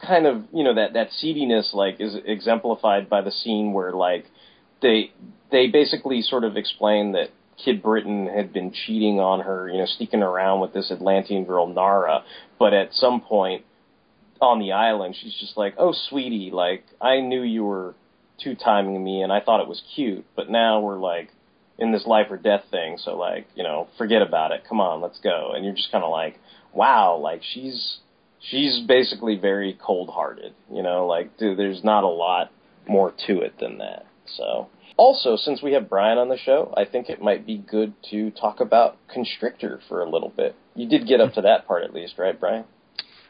[0.00, 4.26] kind of you know that that seediness like is exemplified by the scene where like
[4.80, 5.12] they
[5.50, 7.30] they basically sort of explain that
[7.64, 11.66] Kid Britain had been cheating on her, you know, sneaking around with this Atlantean girl
[11.66, 12.22] Nara,
[12.58, 13.64] but at some point
[14.40, 17.94] on the island she's just like, "Oh sweetie, like I knew you were
[18.42, 21.30] two timing me and I thought it was cute, but now we're like
[21.76, 24.62] in this life or death thing, so like, you know, forget about it.
[24.68, 26.38] Come on, let's go." And you're just kind of like,
[26.72, 27.98] "Wow, like she's
[28.40, 32.50] she's basically very cold-hearted, you know, like dude, there's not a lot
[32.86, 36.84] more to it than that." So, also, since we have Brian on the show, I
[36.84, 40.54] think it might be good to talk about Constrictor for a little bit.
[40.74, 42.64] You did get up to that part at least, right, Brian?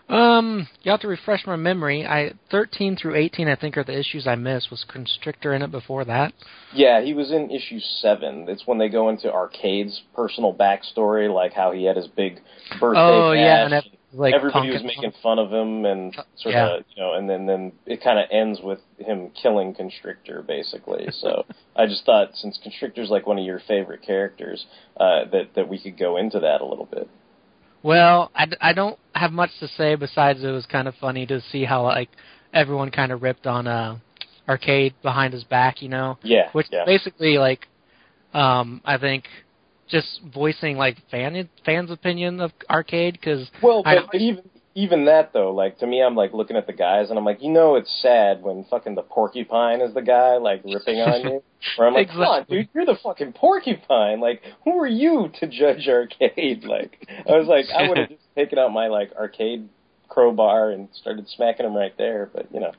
[0.09, 2.07] Um, you have to refresh my memory.
[2.07, 4.71] I thirteen through eighteen, I think, are the issues I missed.
[4.71, 6.33] Was Constrictor in it before that?
[6.73, 8.47] Yeah, he was in issue seven.
[8.49, 12.41] It's when they go into Arcade's personal backstory, like how he had his big
[12.81, 13.39] birthday oh bash.
[13.39, 16.67] yeah, and like Everybody punk was making fun of him and sort Yeah.
[16.77, 21.09] of, you know, and then then it kind of ends with him killing Constrictor, basically.
[21.13, 21.45] So
[21.77, 24.65] I just thought, since Constrictor's like one of your favorite characters,
[24.99, 27.09] uh, that that we could go into that a little bit.
[27.83, 31.27] Well, I, d- I don't have much to say besides it was kind of funny
[31.27, 32.09] to see how like
[32.53, 33.99] everyone kind of ripped on uh
[34.49, 36.85] arcade behind his back, you know, Yeah, which yeah.
[36.87, 37.67] basically like
[38.35, 39.25] um I think
[39.89, 44.45] just voicing like fan fans' opinion of arcade because Well, but, but even
[44.79, 47.43] even that though, like to me, I'm like looking at the guys and I'm like,
[47.43, 51.43] you know, it's sad when fucking the porcupine is the guy like ripping on you.
[51.77, 54.21] Where I'm like, come on, dude, you're the fucking porcupine.
[54.21, 56.63] Like, who are you to judge arcade?
[56.63, 59.69] Like, I was like, I would have just taken out my like arcade
[60.09, 62.31] crowbar and started smacking him right there.
[62.33, 62.73] But you know,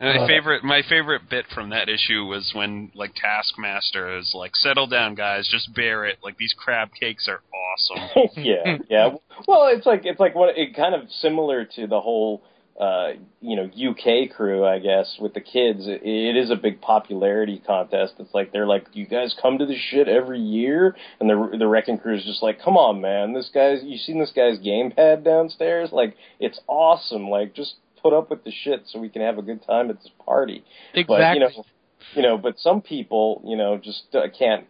[0.00, 4.32] And my Uh, favorite, my favorite bit from that issue was when like Taskmaster is
[4.34, 6.18] like, "Settle down, guys, just bear it.
[6.24, 9.10] Like these crab cakes are awesome." yeah, yeah.
[9.46, 12.42] Well, it's like it's like what it kind of similar to the whole
[12.80, 13.10] uh,
[13.42, 15.86] you know UK crew, I guess, with the kids.
[15.86, 18.14] It, it is a big popularity contest.
[18.20, 21.66] It's like they're like, you guys come to this shit every year, and the the
[21.66, 25.24] wrecking crew is just like, come on, man, this guy's you seen this guy's gamepad
[25.24, 25.90] downstairs?
[25.92, 27.28] Like, it's awesome.
[27.28, 29.96] Like, just put up with the shit so we can have a good time at
[29.96, 30.64] this party.
[30.94, 31.64] exactly But you know,
[32.14, 34.66] you know, but some people, you know, just uh, can't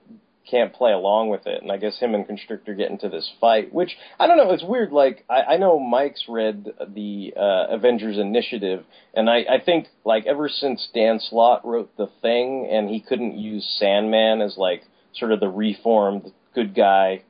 [0.50, 1.62] can't play along with it.
[1.62, 4.50] And I guess him and Constrictor get into this fight, which I don't know.
[4.50, 4.92] It's weird.
[4.92, 10.26] Like I, I know Mike's read the uh, Avengers Initiative, and I, I think like
[10.26, 14.82] ever since Dan Slott wrote the thing, and he couldn't use Sandman as like
[15.14, 17.22] sort of the reformed good guy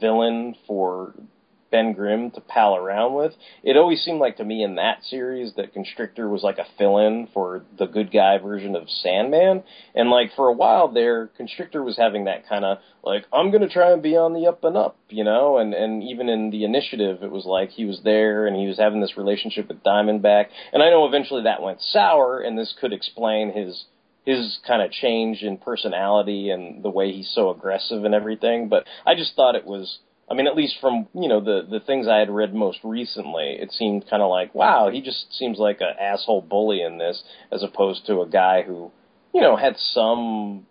[0.00, 1.14] villain for
[1.72, 3.32] Ben Grimm to pal around with.
[3.64, 7.28] It always seemed like to me in that series that Constrictor was like a fill-in
[7.34, 9.64] for the good guy version of Sandman.
[9.94, 13.62] And like for a while there, Constrictor was having that kind of like I'm going
[13.62, 15.58] to try and be on the up and up, you know.
[15.58, 18.78] And and even in the initiative, it was like he was there and he was
[18.78, 20.46] having this relationship with Diamondback.
[20.72, 23.86] And I know eventually that went sour, and this could explain his
[24.24, 28.68] his kind of change in personality and the way he's so aggressive and everything.
[28.68, 29.98] But I just thought it was.
[30.30, 33.56] I mean, at least from you know the the things I had read most recently,
[33.60, 37.22] it seemed kind of like, wow, he just seems like an asshole bully in this,
[37.50, 38.90] as opposed to a guy who,
[39.34, 40.66] you know, had some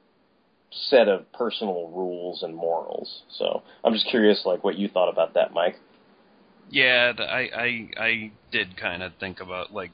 [0.71, 3.23] set of personal rules and morals.
[3.29, 5.75] So I'm just curious, like, what you thought about that, Mike.
[6.69, 9.91] Yeah, I I I did kind of think about like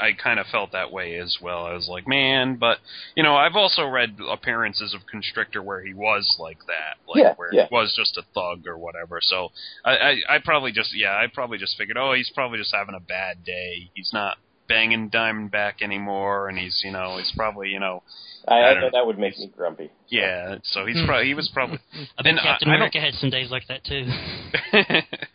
[0.00, 1.64] I kind of felt that way as well.
[1.66, 2.78] I was like, man, but
[3.16, 7.34] you know, I've also read appearances of Constrictor where he was like that, like Yeah,
[7.36, 7.66] where yeah.
[7.68, 9.18] he was just a thug or whatever.
[9.22, 9.50] So
[9.84, 12.94] I, I I probably just yeah, I probably just figured, oh, he's probably just having
[12.94, 13.90] a bad day.
[13.94, 18.02] He's not banging Diamondback anymore, and he's you know he's probably you know
[18.48, 18.90] I, I I don't know know.
[18.94, 19.90] that would make me grumpy.
[20.08, 20.56] yeah.
[20.64, 21.78] So he's probably he was probably
[22.18, 24.04] I bet And, uh, Captain I don't- America had some days like that too.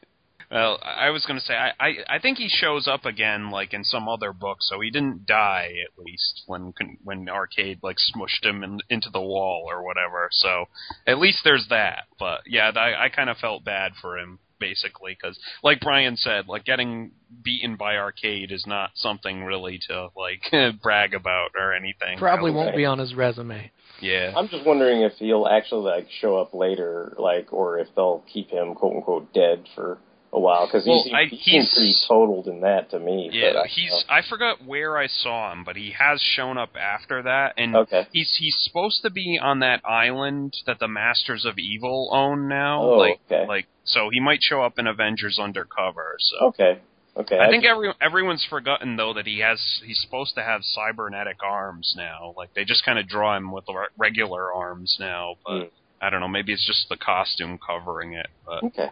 [0.52, 3.74] well, I was going to say I, I I think he shows up again like
[3.74, 8.44] in some other book, so he didn't die at least when when Arcade like smushed
[8.44, 10.30] him in, into the wall or whatever.
[10.32, 10.66] So
[11.06, 12.06] at least there's that.
[12.18, 16.48] But yeah, I, I kind of felt bad for him basically because like Brian said,
[16.48, 17.12] like getting
[17.44, 22.18] beaten by Arcade is not something really to like brag about or anything.
[22.18, 23.72] probably won't be on his resume.
[24.02, 24.34] Yeah.
[24.36, 28.50] I'm just wondering if he'll actually like show up later, like, or if they'll keep
[28.50, 30.00] him quote unquote dead for
[30.32, 33.00] a while because Well, he, I- seems, he seems he's- pretty totaled in that to
[33.00, 33.30] me.
[33.34, 34.06] Yeah, but I, he's.
[34.10, 38.08] I forgot where I saw him, but he has shown up after that, and Okay.
[38.12, 42.84] he's he's supposed to be on that island that the Masters of Evil own now.
[42.84, 43.48] Oh, like, okay.
[43.48, 46.16] like so he might show up in Avengers Undercover.
[46.20, 46.80] So okay.
[47.18, 47.40] Okay.
[47.40, 51.96] I think every everyone's forgotten though that he has he's supposed to have cybernetic arms
[51.98, 52.34] now.
[52.38, 53.66] Like they just kind of draw him with
[53.98, 55.58] regular arms now, but.
[55.60, 55.64] Hmm.
[56.02, 56.30] I don't know.
[56.30, 58.88] Maybe it's just the costume covering it, but Okay.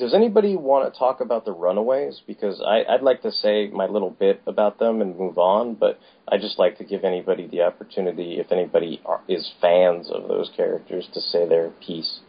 [0.00, 2.22] Does anybody want to talk about the Runaways?
[2.26, 6.00] Because I, I'd like to say my little bit about them and move on, but
[6.26, 10.50] I just like to give anybody the opportunity, if anybody are, is fans of those
[10.56, 12.20] characters, to say their piece.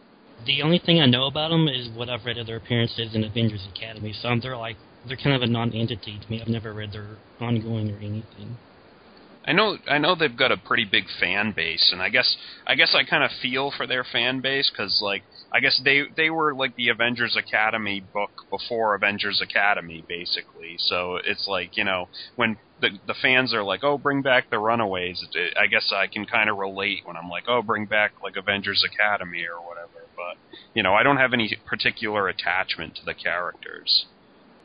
[0.44, 3.24] the only thing I know about them is what I've read of their appearances in
[3.24, 4.12] Avengers Academy.
[4.12, 6.40] So they're like they're kind of a non-entity to me.
[6.42, 8.58] I've never read their ongoing or anything.
[9.46, 12.36] I know I know they've got a pretty big fan base, and I guess
[12.66, 15.22] I guess I kind of feel for their fan base because like
[15.54, 20.76] I guess they they were like the Avengers Academy book before Avengers Academy, basically.
[20.78, 24.58] So it's like you know when the the fans are like, oh, bring back the
[24.58, 25.22] Runaways.
[25.34, 28.36] It, I guess I can kind of relate when I'm like, oh, bring back like
[28.36, 30.06] Avengers Academy or whatever.
[30.16, 30.38] But
[30.74, 34.06] you know, I don't have any particular attachment to the characters.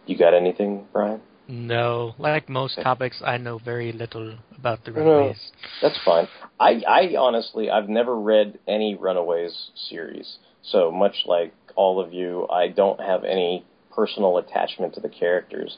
[0.06, 1.22] You got anything, Brian?
[1.50, 5.52] No, like most topics, I know very little about the No, Runaways.
[5.82, 6.28] That's fine.
[6.60, 10.38] I, I honestly, I've never read any Runaways series.
[10.72, 13.66] So much like all of you, I don't have any
[13.96, 15.78] personal attachment to the characters.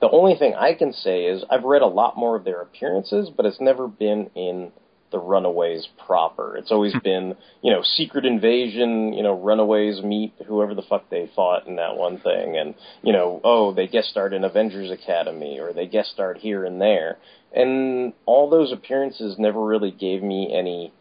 [0.00, 3.30] The only thing I can say is I've read a lot more of their appearances,
[3.36, 4.72] but it's never been in
[5.12, 6.56] the Runaways proper.
[6.56, 6.98] It's always hmm.
[7.02, 11.76] been, you know, Secret Invasion, you know, Runaways meet whoever the fuck they fought in
[11.76, 15.86] that one thing, and, you know, oh, they guest starred in Avengers Academy, or they
[15.86, 17.18] guest starred here and there.
[17.52, 20.92] And all those appearances never really gave me any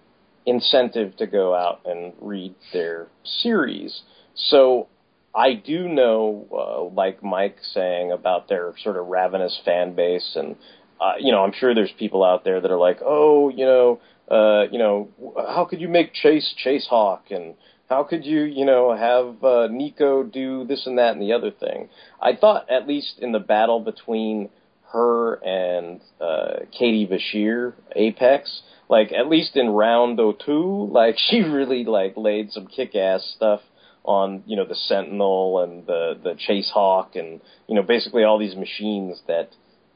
[0.49, 4.01] incentive to go out and read their series.
[4.35, 4.87] So
[5.35, 10.55] I do know, uh, like Mike saying about their sort of ravenous fan base, and
[10.99, 14.01] uh, you know, I'm sure there's people out there that are like, oh, you know,
[14.29, 17.55] uh, you know, how could you make Chase Chase Hawk, and
[17.89, 21.51] how could you, you know, have uh, Nico do this and that and the other
[21.51, 21.89] thing?
[22.21, 24.49] I thought at least in the battle between
[24.91, 31.41] her and uh, Katie Bashir, Apex, like at least in round o two, like she
[31.41, 33.61] really like laid some kick ass stuff
[34.03, 38.39] on you know the Sentinel and the the Chase Hawk and you know basically all
[38.39, 39.49] these machines that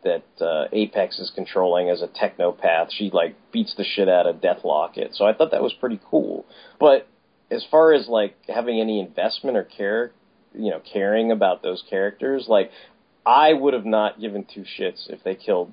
[0.03, 2.87] that uh, Apex is controlling as a technopath.
[2.91, 5.15] She like beats the shit out of Deathlocket.
[5.15, 6.45] So I thought that was pretty cool.
[6.79, 7.07] But
[7.49, 10.11] as far as like having any investment or care,
[10.53, 12.71] you know, caring about those characters, like
[13.25, 15.71] I would have not given two shits if they killed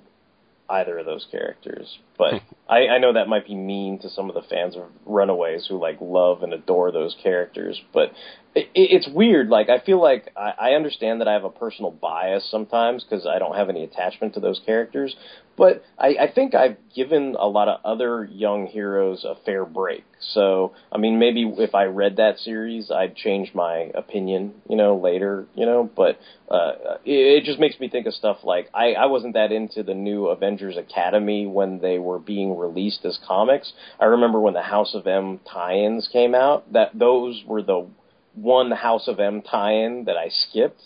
[0.69, 1.99] either of those characters.
[2.21, 5.67] But I, I know that might be mean to some of the fans of Runaways
[5.69, 7.81] who like love and adore those characters.
[7.93, 8.13] But
[8.55, 9.49] it, it's weird.
[9.49, 13.27] Like I feel like I, I understand that I have a personal bias sometimes because
[13.27, 15.17] I don't have any attachment to those characters.
[15.57, 20.05] But I, I think I've given a lot of other young heroes a fair break.
[20.33, 24.97] So I mean, maybe if I read that series, I'd change my opinion, you know,
[24.97, 25.89] later, you know.
[25.95, 26.19] But
[26.51, 29.83] uh, it, it just makes me think of stuff like I, I wasn't that into
[29.83, 33.73] the new Avengers Academy when they were being released as comics.
[34.01, 36.73] I remember when the House of M tie-ins came out.
[36.73, 37.87] That those were the
[38.35, 40.81] one House of M tie-in that I skipped.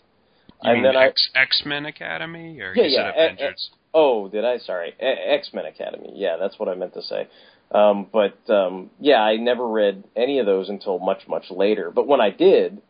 [0.62, 3.70] You and mean then X X Men Academy or Yeah, yeah, said eh, Avengers?
[3.92, 4.58] Oh, did I?
[4.58, 6.12] Sorry, X Men Academy.
[6.14, 7.28] Yeah, that's what I meant to say.
[7.70, 11.90] Um, but um, yeah, I never read any of those until much, much later.
[11.90, 12.80] But when I did,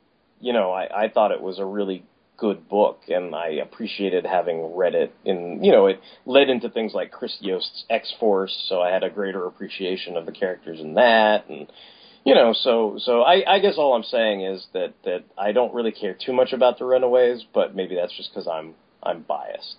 [0.41, 2.05] you know, I, I thought it was a really
[2.37, 5.15] good book, and I appreciated having read it.
[5.25, 9.03] And you know, it led into things like Chris Yost's X Force, so I had
[9.03, 11.71] a greater appreciation of the characters in that, and
[12.25, 15.75] you know, so so I, I guess all I'm saying is that that I don't
[15.75, 19.77] really care too much about the Runaways, but maybe that's just because I'm I'm biased.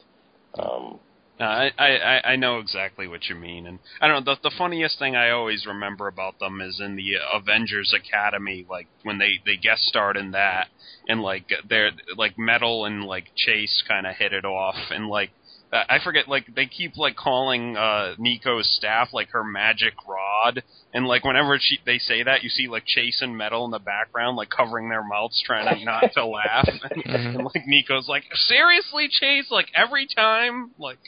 [0.58, 1.00] Um,
[1.38, 4.36] No, I, I I know exactly what you mean, and I don't know.
[4.36, 8.88] The, the funniest thing I always remember about them is in the Avengers Academy, like
[9.04, 10.68] when they they guest starred in that,
[11.10, 15.32] and like they're like Mettle and like Chase kind of hit it off, and like
[15.74, 20.64] uh, I forget, like they keep like calling uh Nico's staff like her magic rod,
[20.94, 23.80] and like whenever she they say that, you see like Chase and Mettle in the
[23.80, 26.70] background, like covering their mouths, trying to not to laugh,
[27.06, 31.00] and, like Nico's like, seriously, Chase, like every time, like,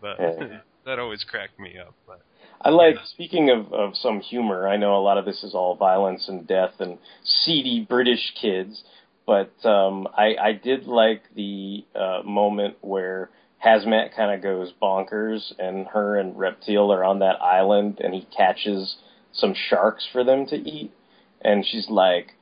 [0.00, 0.58] but Yeah.
[0.86, 1.94] that always cracked me up.
[2.06, 2.20] But
[2.60, 4.68] I like speaking of of some humor.
[4.68, 8.82] I know a lot of this is all violence and death and seedy British kids,
[9.26, 13.30] but um, I I did like the uh, moment where
[13.64, 18.26] Hazmat kind of goes bonkers, and her and Reptile are on that island, and he
[18.36, 18.96] catches
[19.32, 20.92] some sharks for them to eat,
[21.40, 22.34] and she's like.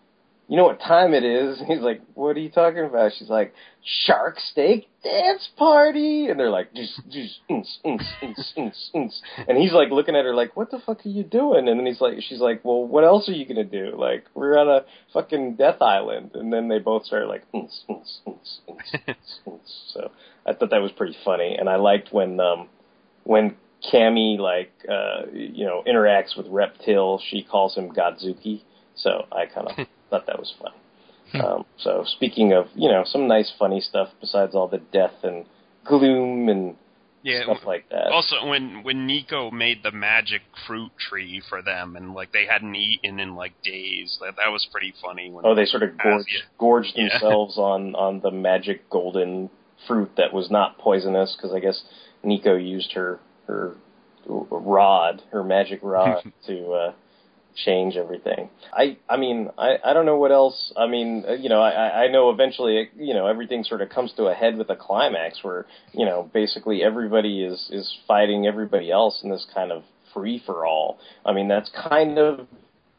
[0.48, 1.60] You know what time it is?
[1.68, 3.52] He's like, "What are you talking about?" She's like,
[3.84, 9.58] "Shark steak dance party," and they're like, "Just, just, ns, ns, ns, ns, ns." and
[9.58, 12.00] he's like looking at her like, "What the fuck are you doing?" And then he's
[12.00, 13.92] like, "She's like, well, what else are you gonna do?
[13.94, 17.68] Like, we're on a fucking death island." And then they both start like, so
[20.46, 22.68] I thought that was pretty funny, and I liked when um
[23.24, 23.54] when
[23.92, 28.62] Cammi like uh you know interacts with Reptile, she calls him Godzuki.
[28.94, 30.74] So I kind of thought that was funny.
[31.44, 35.44] Um, so speaking of you know some nice funny stuff besides all the death and
[35.84, 36.76] gloom and
[37.22, 38.06] yeah, stuff like that.
[38.10, 42.74] Also, when when Nico made the magic fruit tree for them, and like they hadn't
[42.76, 45.30] eaten in like days, that that was pretty funny.
[45.30, 47.08] When Oh, they sort of gorged, gorged Yeah.
[47.18, 49.50] themselves on on the magic golden
[49.86, 51.82] fruit that was not poisonous because I guess
[52.24, 53.74] Nico used her her
[54.26, 56.92] rod, her magic rod, to uh,
[57.64, 58.48] change everything.
[58.72, 60.72] I I mean I I don't know what else.
[60.76, 64.12] I mean uh, you know I I know eventually you know everything sort of comes
[64.14, 68.90] to a head with a climax where you know basically everybody is is fighting everybody
[68.90, 69.82] else in this kind of
[70.14, 70.98] free for all.
[71.24, 72.46] I mean that's kind of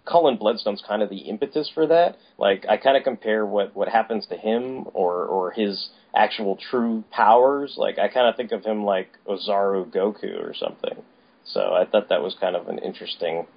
[0.06, 2.18] Cullen Bloodstone's kind of the impetus for that.
[2.38, 7.04] Like I kind of compare what what happens to him or or his actual true
[7.12, 7.76] powers.
[7.78, 11.04] Like I kind of think of him like Ozaru Goku or something.
[11.46, 13.48] So I thought that was kind of an interesting,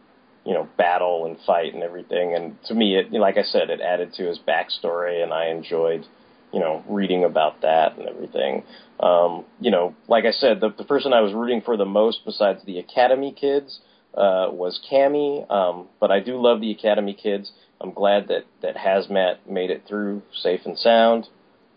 [0.44, 2.34] you know, battle and fight and everything.
[2.34, 6.06] And to me, it like I said, it added to his backstory, and I enjoyed,
[6.52, 8.64] you know, reading about that and everything.
[9.00, 12.24] Um, you know, like I said, the the person I was rooting for the most,
[12.24, 13.80] besides the Academy kids,
[14.14, 15.50] uh, was Cammi.
[15.50, 17.52] Um, but I do love the Academy kids.
[17.80, 21.28] I'm glad that that Hazmat made it through safe and sound.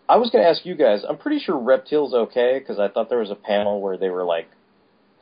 [0.08, 1.02] I was going to ask you guys.
[1.08, 4.24] I'm pretty sure Reptile's okay because I thought there was a panel where they were
[4.24, 4.48] like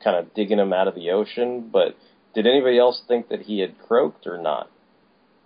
[0.03, 1.71] kind of digging him out of the ocean.
[1.73, 1.97] But
[2.35, 4.70] did anybody else think that he had croaked or not?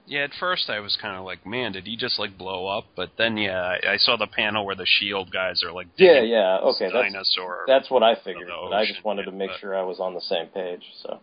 [0.07, 2.85] Yeah, at first I was kind of like, man, did he just like blow up?
[2.97, 6.23] But then, yeah, I, I saw the panel where the shield guys are like, Yeah,
[6.23, 7.65] yeah, okay, that's dinosaur.
[7.67, 8.49] that's what I figured.
[8.49, 10.47] the But I just ocean, wanted to make but- sure I was on the same
[10.47, 10.83] page.
[11.03, 11.21] So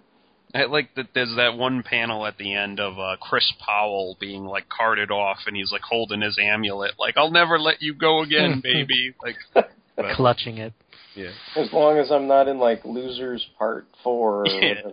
[0.53, 1.07] I like that.
[1.15, 5.39] There's that one panel at the end of uh, Chris Powell being like carted off,
[5.47, 9.35] and he's like holding his amulet, like "I'll never let you go again, baby." Like,
[9.97, 10.73] but, Clutching it.
[11.15, 11.31] yeah.
[11.57, 14.41] as long as I'm not in like Losers Part Four.
[14.41, 14.69] Or Yeah.
[14.69, 14.91] whatever.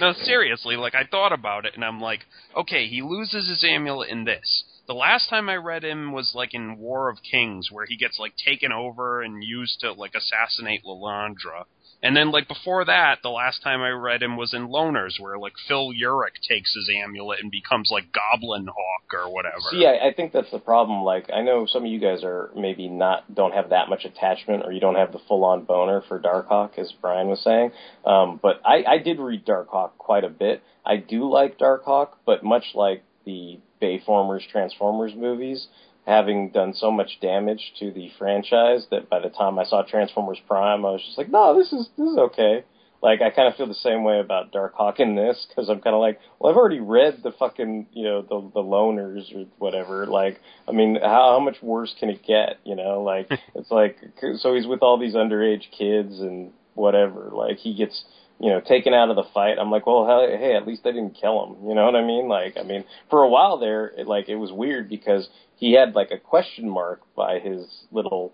[0.00, 2.20] No, seriously, like I thought about it, and I'm like,
[2.56, 4.64] okay, he loses his amulet in this.
[4.86, 8.18] The last time I read him was like in War of Kings, where he gets
[8.18, 11.64] like taken over and used to like assassinate Lilandra.
[12.02, 15.38] And then like before that, the last time I read him was in Loners, where
[15.38, 19.56] like Phil Urich takes his amulet and becomes like Goblin Hawk or whatever.
[19.70, 21.02] See, I, I think that's the problem.
[21.02, 24.64] Like, I know some of you guys are maybe not don't have that much attachment,
[24.64, 27.72] or you don't have the full on boner for Darkhawk, as Brian was saying.
[28.06, 30.62] Um, but I, I did read Darkhawk quite a bit.
[30.86, 35.66] I do like Darkhawk, but much like the Bayformers Transformers movies,
[36.06, 40.40] having done so much damage to the franchise that by the time I saw Transformers
[40.46, 42.64] Prime, I was just like, no, this is this is okay.
[43.02, 45.94] Like I kind of feel the same way about Darkhawk in this because I'm kind
[45.94, 50.06] of like, well, I've already read the fucking you know the the loners or whatever.
[50.06, 52.58] Like, I mean, how, how much worse can it get?
[52.64, 53.96] You know, like it's like
[54.38, 57.30] so he's with all these underage kids and whatever.
[57.32, 58.04] Like he gets
[58.40, 59.58] you know taken out of the fight.
[59.58, 61.68] I'm like, well, hey, hey, at least they didn't kill him.
[61.68, 62.28] You know what I mean?
[62.28, 65.94] Like, I mean, for a while there, it, like it was weird because he had
[65.94, 68.32] like a question mark by his little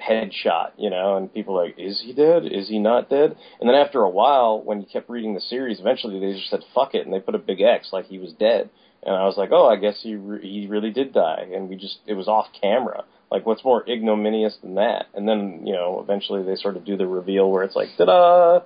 [0.00, 2.44] headshot, you know, and people like, is he dead?
[2.44, 3.36] Is he not dead?
[3.60, 6.60] And then after a while, when you kept reading the series, eventually they just said
[6.74, 8.70] fuck it, and they put a big X like he was dead.
[9.06, 11.76] And I was like, oh, I guess he re- he really did die, and we
[11.76, 13.04] just it was off camera.
[13.30, 15.06] Like, what's more ignominious than that?
[15.14, 18.60] And then you know, eventually they sort of do the reveal where it's like, ta-da!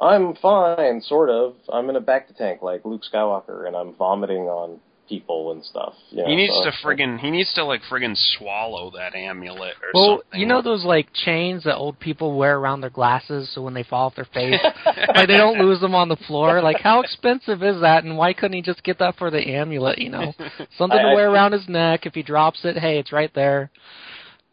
[0.00, 1.54] I'm fine, sort of.
[1.72, 5.64] I'm in a back to tank like Luke Skywalker, and I'm vomiting on people and
[5.64, 5.94] stuff.
[6.10, 9.74] You know, he needs so- to friggin' he needs to like friggin' swallow that amulet
[9.82, 10.38] or Well, something.
[10.40, 13.82] you know those like chains that old people wear around their glasses so when they
[13.82, 14.60] fall off their face,
[15.14, 16.60] like they don't lose them on the floor.
[16.60, 19.98] Like how expensive is that and why couldn't he just get that for the amulet,
[19.98, 20.34] you know?
[20.76, 23.10] Something to I- I wear think- around his neck if he drops it, hey, it's
[23.10, 23.70] right there.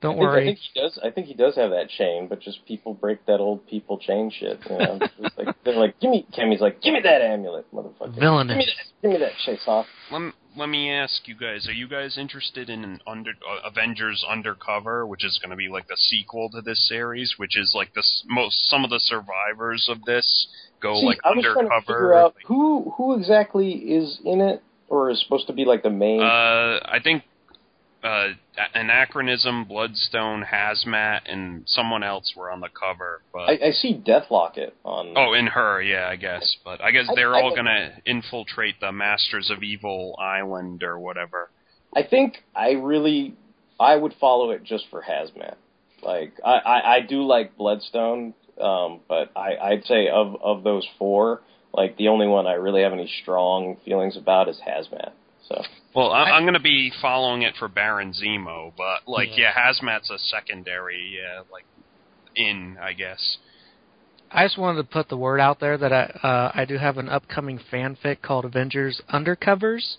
[0.06, 1.00] Don't I think, I think he does.
[1.04, 4.30] I think he does have that chain, but just people break that old people chain
[4.32, 4.60] shit.
[4.70, 5.00] You know,
[5.38, 8.58] like, they're like, "Give me." Cammi's like, "Give me that amulet, motherfucker." Give Villainous.
[8.58, 9.02] me that.
[9.02, 9.88] Give me that chase off.
[10.12, 13.68] let me, let me ask you guys: Are you guys interested in an under uh,
[13.68, 17.74] Avengers Undercover, which is going to be like the sequel to this series, which is
[17.76, 20.48] like the s- most some of the survivors of this
[20.82, 21.82] go See, like I was trying to undercover?
[22.00, 25.90] figure out who who exactly is in it, or is supposed to be like the
[25.90, 26.22] main.
[26.22, 27.24] Uh, I think
[28.06, 28.28] uh,
[28.74, 33.22] Anachronism, Bloodstone, Hazmat, and someone else were on the cover.
[33.34, 35.14] But I, I see Deathlocket on.
[35.18, 36.58] oh, in her, yeah, I guess.
[36.64, 41.00] But I guess they're I all don't- gonna infiltrate the Masters of Evil Island or
[41.00, 41.50] whatever.
[41.96, 43.36] I think I really
[43.80, 45.56] I would follow it just for Hazmat.
[46.04, 50.86] Like I, I, I do like Bloodstone, um, but I, I'd say of of those
[51.00, 51.42] four,
[51.74, 55.12] like the only one I really have any strong feelings about is Hazmat.
[55.50, 55.64] So
[55.96, 59.54] Well, I, I'm going to be following it for Baron Zemo, but like, Yeah.
[59.56, 61.66] yeah, Hazmat's a secondary, yeah, like
[62.36, 63.38] in, I guess.
[64.32, 66.98] I just wanted to put the word out there that I uh, I do have
[66.98, 69.96] an upcoming fanfic called Avengers Undercovers,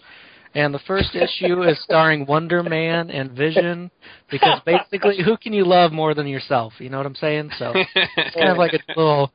[0.55, 3.91] and the first issue is starring Wonder Man and Vision
[4.31, 6.75] because basically, who can you love more than yourself?
[6.79, 7.51] You know what I'm saying?
[7.59, 9.33] So it's kind of like a little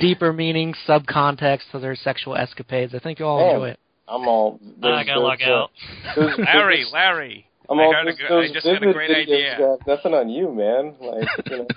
[0.00, 2.94] deeper meaning, subcontext to their sexual escapades.
[2.94, 3.54] I think you'll all Man.
[3.54, 3.80] enjoy it.
[4.08, 4.60] I'm all.
[4.82, 5.70] I gotta log out.
[6.16, 9.56] Larry, Larry, I'm I all, got a I just got a great idea.
[9.58, 10.94] got nothing on you, man.
[11.00, 11.68] Like, you know,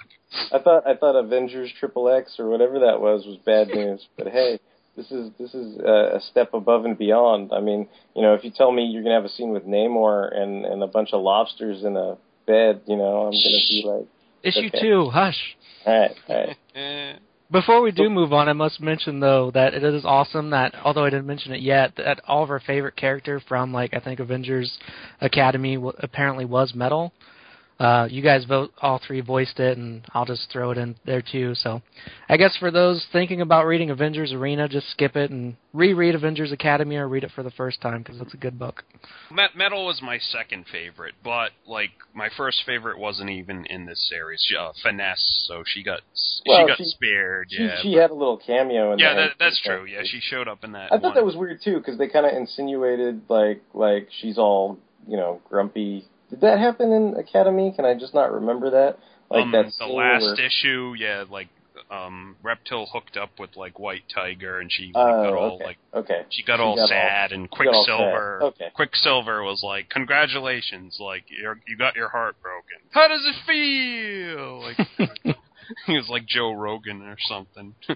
[0.52, 4.28] I thought I thought Avengers Triple X or whatever that was was bad news, but
[4.28, 4.60] hey,
[4.98, 7.52] this is this is uh, a step above and beyond.
[7.54, 10.36] I mean, you know, if you tell me you're gonna have a scene with Namor
[10.36, 12.18] and and a bunch of lobsters in a
[12.48, 14.08] bed, you know, I'm gonna be like,
[14.44, 14.80] Issue Okay.
[14.80, 15.58] two, hush.
[15.86, 17.20] all right, all right.
[17.52, 21.06] Before we do move on, I must mention though that it is awesome that although
[21.06, 24.20] I didn't mention it yet, that all of our favorite character from like I think
[24.20, 24.80] Avengers
[25.22, 27.14] Academy w- apparently was Mettle.
[27.78, 31.22] Uh, you guys vote all three voiced it, and I'll just throw it in there
[31.22, 31.54] too.
[31.56, 31.82] So,
[32.30, 36.54] I guess for those thinking about reading Avengers Arena, just skip it and reread Avengers
[36.54, 38.86] Academy or read it for the first time because it's a good book.
[39.30, 44.08] Met- Mettle was my second favorite, but like my first favorite wasn't even in this
[44.10, 44.42] series.
[44.48, 46.00] She, uh, Finesse, so she got
[46.48, 47.48] Well, she got she- spared.
[47.52, 49.24] She, yeah, she but- had a little cameo in yeah, there.
[49.28, 49.84] that, that's true.
[49.84, 50.94] Yeah, she showed up in that.
[50.94, 51.16] I thought one.
[51.16, 55.42] that was weird too because they kind of insinuated like like she's all you know
[55.50, 56.06] grumpy.
[56.30, 57.72] Did that happen in Academy?
[57.76, 58.98] Can I just not remember that?
[59.30, 61.48] Like um, that the last where, issue, yeah, like
[61.92, 65.66] um Reptile hooked up with like White Tiger, and she like, Oh, got all okay.
[65.66, 66.22] like okay.
[66.30, 68.40] she got She all got all- sad, and she got all Quicksilver.
[68.44, 68.70] Okay.
[68.76, 72.78] Quicksilver was like, "Congratulations, like you're, you got your heart broken.
[72.92, 75.36] How does it feel?" Like
[75.88, 77.74] he was like Joe Rogan or something.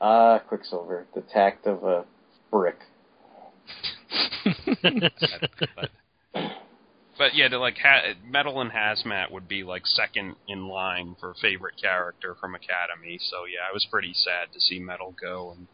[0.00, 2.04] Ah, Quicksilver, the tact of a
[2.50, 2.76] brick.
[7.16, 11.16] but, but yeah, to like ha- Mettle and Hazmat would be like second in line
[11.20, 13.18] for favorite character from Academy.
[13.20, 15.56] So yeah, I was pretty sad to see Mettle go.
[15.56, 15.66] And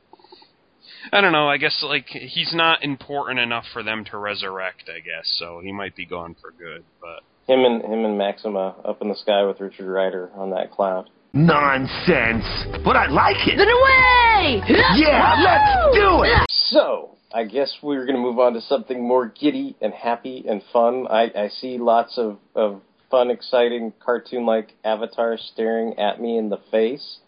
[1.12, 1.48] I don't know.
[1.48, 4.84] I guess like he's not important enough for them to resurrect.
[4.94, 5.60] I guess so.
[5.62, 6.84] He might be gone for good.
[7.00, 7.22] But
[7.52, 11.08] Him and him and Maxima up in the sky with Richard Rider on that cloud.
[11.32, 12.44] Nonsense.
[12.84, 13.56] But I like it.
[13.56, 14.60] Then away!
[14.96, 16.44] Yeah, let's do it.
[16.50, 20.62] So, I guess we're going to move on to something more giddy and happy and
[20.72, 21.06] fun.
[21.08, 26.48] I, I see lots of, of fun, exciting, cartoon like avatars staring at me in
[26.48, 27.18] the face.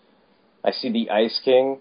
[0.65, 1.79] I see the Ice King.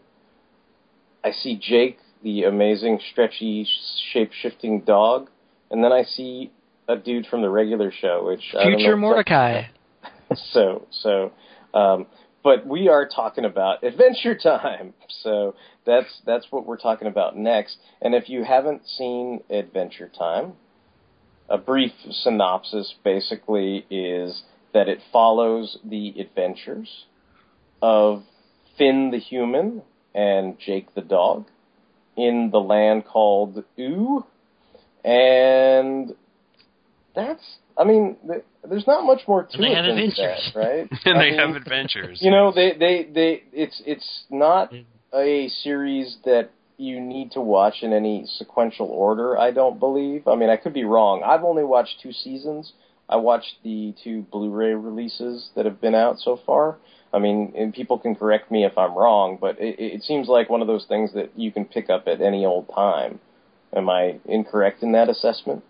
[1.24, 3.68] I see Jake, the amazing, stretchy,
[4.12, 5.30] shape shifting dog.
[5.70, 6.52] And then I see
[6.88, 9.64] a dude from the regular show, which I don't know Future Mordecai.
[10.52, 11.32] so so
[11.74, 12.06] um
[12.44, 14.94] but we are talking about adventure time.
[15.24, 15.54] So
[15.86, 17.78] that's that's what we're talking about next.
[18.02, 20.54] And if you haven't seen adventure time
[21.52, 27.06] a brief synopsis basically is that it follows the adventures
[27.82, 28.24] of
[28.78, 29.82] Finn the human
[30.16, 31.46] and Jake the dog
[32.16, 34.26] in the land called Ooo
[35.04, 36.16] and
[37.14, 40.52] that's I mean th- there's not much more to And they it have than adventures.
[40.54, 40.90] that, right?
[41.06, 42.20] and I they mean, have adventures.
[42.22, 44.86] you know, they they they it's it's not mm.
[45.14, 49.38] a series that you need to watch in any sequential order.
[49.38, 50.28] I don't believe.
[50.28, 51.22] I mean, I could be wrong.
[51.24, 52.74] I've only watched two seasons.
[53.08, 56.78] I watched the two Blu-ray releases that have been out so far.
[57.14, 60.50] I mean, and people can correct me if I'm wrong, but it, it seems like
[60.50, 63.20] one of those things that you can pick up at any old time.
[63.76, 65.64] Am I incorrect in that assessment?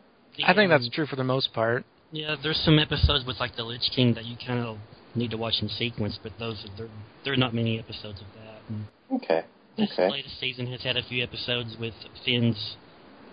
[0.44, 1.84] I think that's true for the most part.
[2.12, 4.80] Yeah, there's some episodes with like the Lich King that you kind of
[5.16, 6.88] need to watch in sequence, but those are, there
[7.24, 8.62] there are not many episodes of that.
[8.68, 9.44] And Okay.
[9.78, 10.10] this Okay.
[10.10, 11.94] latest season has had a few episodes with
[12.26, 12.78] Finn's,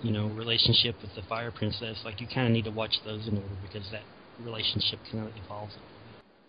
[0.00, 1.98] you know, relationship with the Fire Princess.
[2.04, 4.04] Like you kind of need to watch those in order because that
[4.38, 5.74] relationship kind of evolves.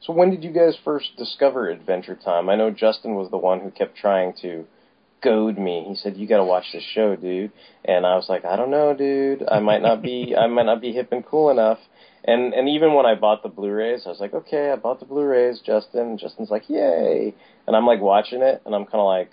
[0.02, 2.50] So when did you guys first discover Adventure Time?
[2.50, 4.66] I know Justin was the one who kept trying to
[5.22, 5.86] goad me.
[5.88, 7.52] He said, "You got to watch this show, dude."
[7.86, 9.44] And I was like, "I don't know, dude.
[9.50, 11.80] I might not be I might not be hip and cool enough."
[12.26, 15.06] And and even when I bought the Blu-rays, I was like, "Okay, I bought the
[15.06, 17.34] Blu-rays, Justin." Justin's like, "Yay!"
[17.68, 19.32] And I'm like watching it, and I'm kind of like,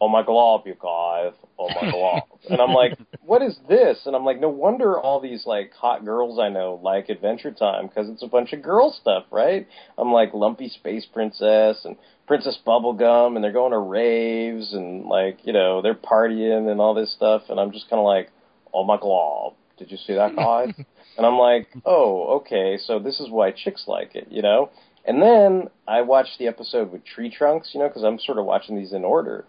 [0.00, 1.32] "Oh my glob, you guys!
[1.58, 5.20] Oh my glob!" and I'm like, "What is this?" And I'm like, "No wonder all
[5.20, 8.92] these like hot girls I know like Adventure Time because it's a bunch of girl
[8.98, 9.66] stuff, right?"
[9.98, 11.96] I'm like Lumpy Space Princess and
[12.26, 16.94] Princess Bubblegum, and they're going to raves and like you know they're partying and all
[16.94, 18.30] this stuff, and I'm just kind of like,
[18.72, 19.54] "Oh my glob!
[19.78, 20.72] Did you see that, guys?"
[21.18, 24.70] and I'm like, "Oh, okay, so this is why chicks like it, you know."
[25.04, 28.44] And then I watched the episode with Tree Trunks, you know, because I'm sort of
[28.44, 29.46] watching these in order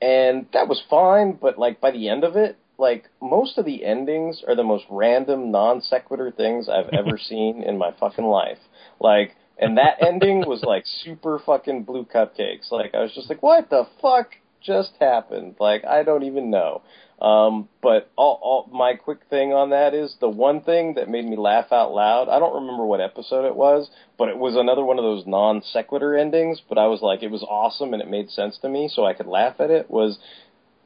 [0.00, 1.38] and that was fine.
[1.40, 4.84] But like by the end of it, like most of the endings are the most
[4.90, 8.58] random, non sequitur things I've ever seen in my fucking life.
[8.98, 12.70] Like, and that ending was like super fucking blue cupcakes.
[12.70, 14.30] Like I was just like, what the fuck
[14.62, 15.56] just happened?
[15.60, 16.82] Like I don't even know.
[17.20, 21.26] Um, but all, all my quick thing on that is the one thing that made
[21.26, 22.30] me laugh out loud.
[22.30, 25.62] I don't remember what episode it was, but it was another one of those non
[25.62, 26.62] sequitur endings.
[26.66, 29.12] But I was like, it was awesome and it made sense to me, so I
[29.12, 29.90] could laugh at it.
[29.90, 30.18] Was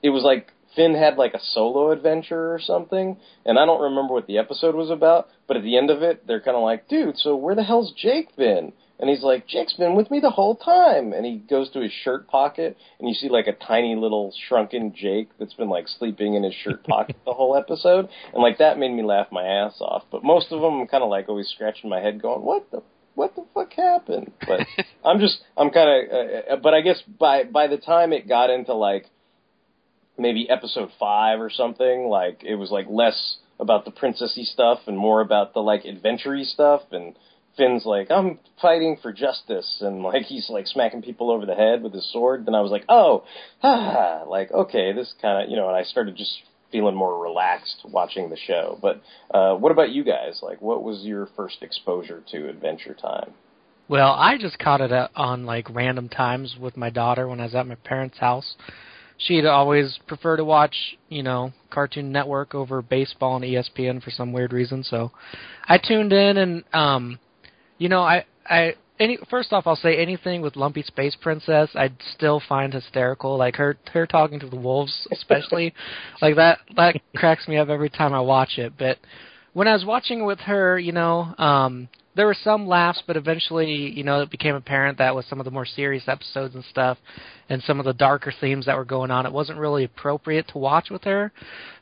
[0.03, 3.17] it was like Finn had like a solo adventure or something,
[3.47, 5.29] and I don't remember what the episode was about.
[5.47, 7.93] But at the end of it, they're kind of like, dude, so where the hell's
[7.93, 8.73] Jake been?
[8.99, 11.13] And he's like, Jake's been with me the whole time.
[11.13, 14.95] And he goes to his shirt pocket, and you see like a tiny little shrunken
[14.95, 18.09] Jake that's been like sleeping in his shirt pocket the whole episode.
[18.33, 20.05] And like that made me laugh my ass off.
[20.11, 22.83] But most of them, I'm kind of like always scratching my head, going, what the
[23.15, 24.33] what the fuck happened?
[24.47, 24.61] But
[25.05, 28.51] I'm just I'm kind of uh, but I guess by by the time it got
[28.51, 29.07] into like
[30.17, 34.97] maybe episode 5 or something, like it was like less about the princessy stuff and
[34.97, 37.17] more about the like adventure stuff and
[37.57, 41.83] Finn's like, I'm fighting for justice, and like he's like smacking people over the head
[41.83, 42.47] with his sword.
[42.47, 43.25] Then I was like, oh,
[43.63, 46.33] ah, like okay, this kind of you know, and I started just
[46.73, 48.79] feeling more relaxed watching the show.
[48.83, 49.01] But
[49.33, 50.41] uh, what about you guys?
[50.43, 53.33] Like, what was your first exposure to Adventure Time?
[53.89, 57.55] Well, I just caught it on like random times with my daughter when I was
[57.55, 58.57] at my parents' house.
[59.19, 60.75] She'd always prefer to watch,
[61.09, 64.83] you know, Cartoon Network over baseball and ESPN for some weird reason.
[64.83, 65.13] So
[65.69, 67.19] I tuned in and um
[67.79, 71.97] you know, I I any first off, I'll say anything with Lumpy Space Princess, I'd
[72.15, 73.37] still find hysterical.
[73.37, 75.75] Like her her talking to the wolves, especially,
[76.23, 78.75] like that that cracks me up every time I watch it.
[78.79, 78.99] But
[79.53, 83.73] when I was watching with her, you know, um, there were some laughs, but eventually,
[83.73, 86.99] you know, it became apparent that with some of the more serious episodes and stuff,
[87.49, 90.59] and some of the darker themes that were going on, it wasn't really appropriate to
[90.59, 91.33] watch with her.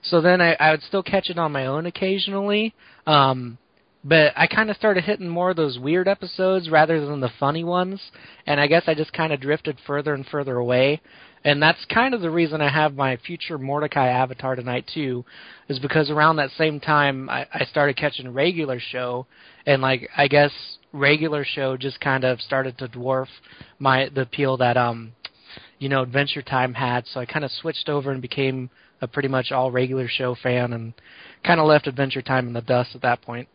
[0.02, 2.74] So then I, I would still catch it on my own occasionally.
[3.06, 3.58] Um,
[4.04, 7.62] but I kind of started hitting more of those weird episodes rather than the funny
[7.62, 8.00] ones,
[8.46, 11.00] and I guess I just kind of drifted further and further away.
[11.44, 15.24] And that's kind of the reason I have my future Mordecai avatar tonight too,
[15.68, 19.26] is because around that same time I, I started catching regular show,
[19.66, 20.52] and like I guess
[20.92, 23.26] regular show just kind of started to dwarf
[23.78, 25.12] my the appeal that um,
[25.78, 27.06] you know, Adventure Time had.
[27.08, 30.72] So I kind of switched over and became a pretty much all regular show fan,
[30.72, 30.92] and
[31.44, 33.48] kind of left Adventure Time in the dust at that point.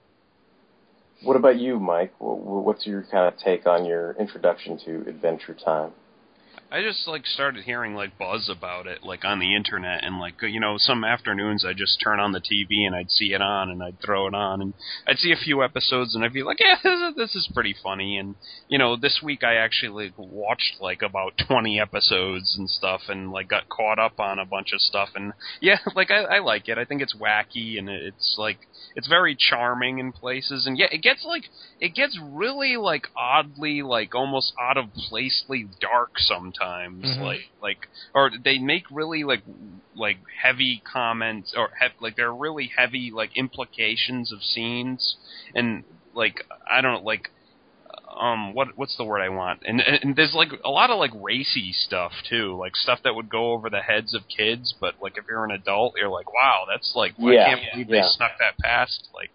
[1.24, 2.14] What about you, Mike?
[2.20, 5.92] What's your kind of take on your introduction to Adventure Time?
[6.70, 10.34] I just like started hearing like buzz about it like on the internet and like
[10.42, 13.70] you know some afternoons I just turn on the TV and I'd see it on
[13.70, 14.74] and I'd throw it on and
[15.08, 16.76] I'd see a few episodes and I'd be like yeah
[17.16, 18.18] this is, pretty funny.
[18.18, 18.36] And
[18.68, 23.32] you know this week I actually like, watched like about 20 episodes and stuff and
[23.32, 26.68] like got caught up on a bunch of stuff and yeah like I, I like
[26.68, 26.78] it.
[26.78, 28.60] I think it's wacky and it's like
[28.94, 31.44] it's very charming in places and yeah it gets like
[31.80, 37.22] it gets really like oddly like almost out of placely dark sometimes sometimes, mm-hmm.
[37.22, 39.44] like like or they make really like
[39.96, 45.18] like heavy comments or he- like they're really heavy like implications of scenes.
[45.56, 45.84] And
[46.14, 47.30] like I don't know like
[48.20, 49.62] um what what's the word I want?
[49.66, 53.30] And, and there's like a lot of like racy stuff too like stuff that would
[53.30, 54.74] go over the heads of kids.
[54.80, 57.90] But like if you're an adult you're like wow that's like yeah, I can't believe
[57.90, 58.02] yeah.
[58.02, 59.10] they snuck that past?
[59.14, 59.32] Like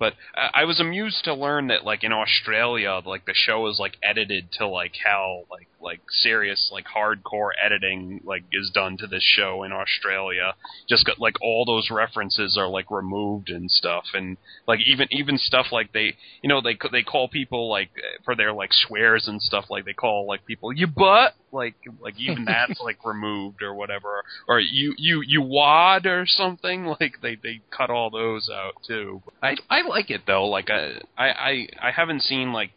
[0.00, 3.98] but I was amused to learn that like in Australia, like the show is like
[4.02, 9.22] edited to like how like like serious like hardcore editing like is done to this
[9.22, 10.54] show in Australia.
[10.88, 15.36] Just got like all those references are like removed and stuff, and like even even
[15.36, 17.90] stuff like they you know they they call people like
[18.24, 22.18] for their like swears and stuff like they call like people you butt like like
[22.18, 27.36] even that's like removed or whatever or you you you wad or something like they
[27.36, 29.22] they cut all those out too.
[29.42, 30.46] I I like it though.
[30.46, 32.72] Like I I I haven't seen like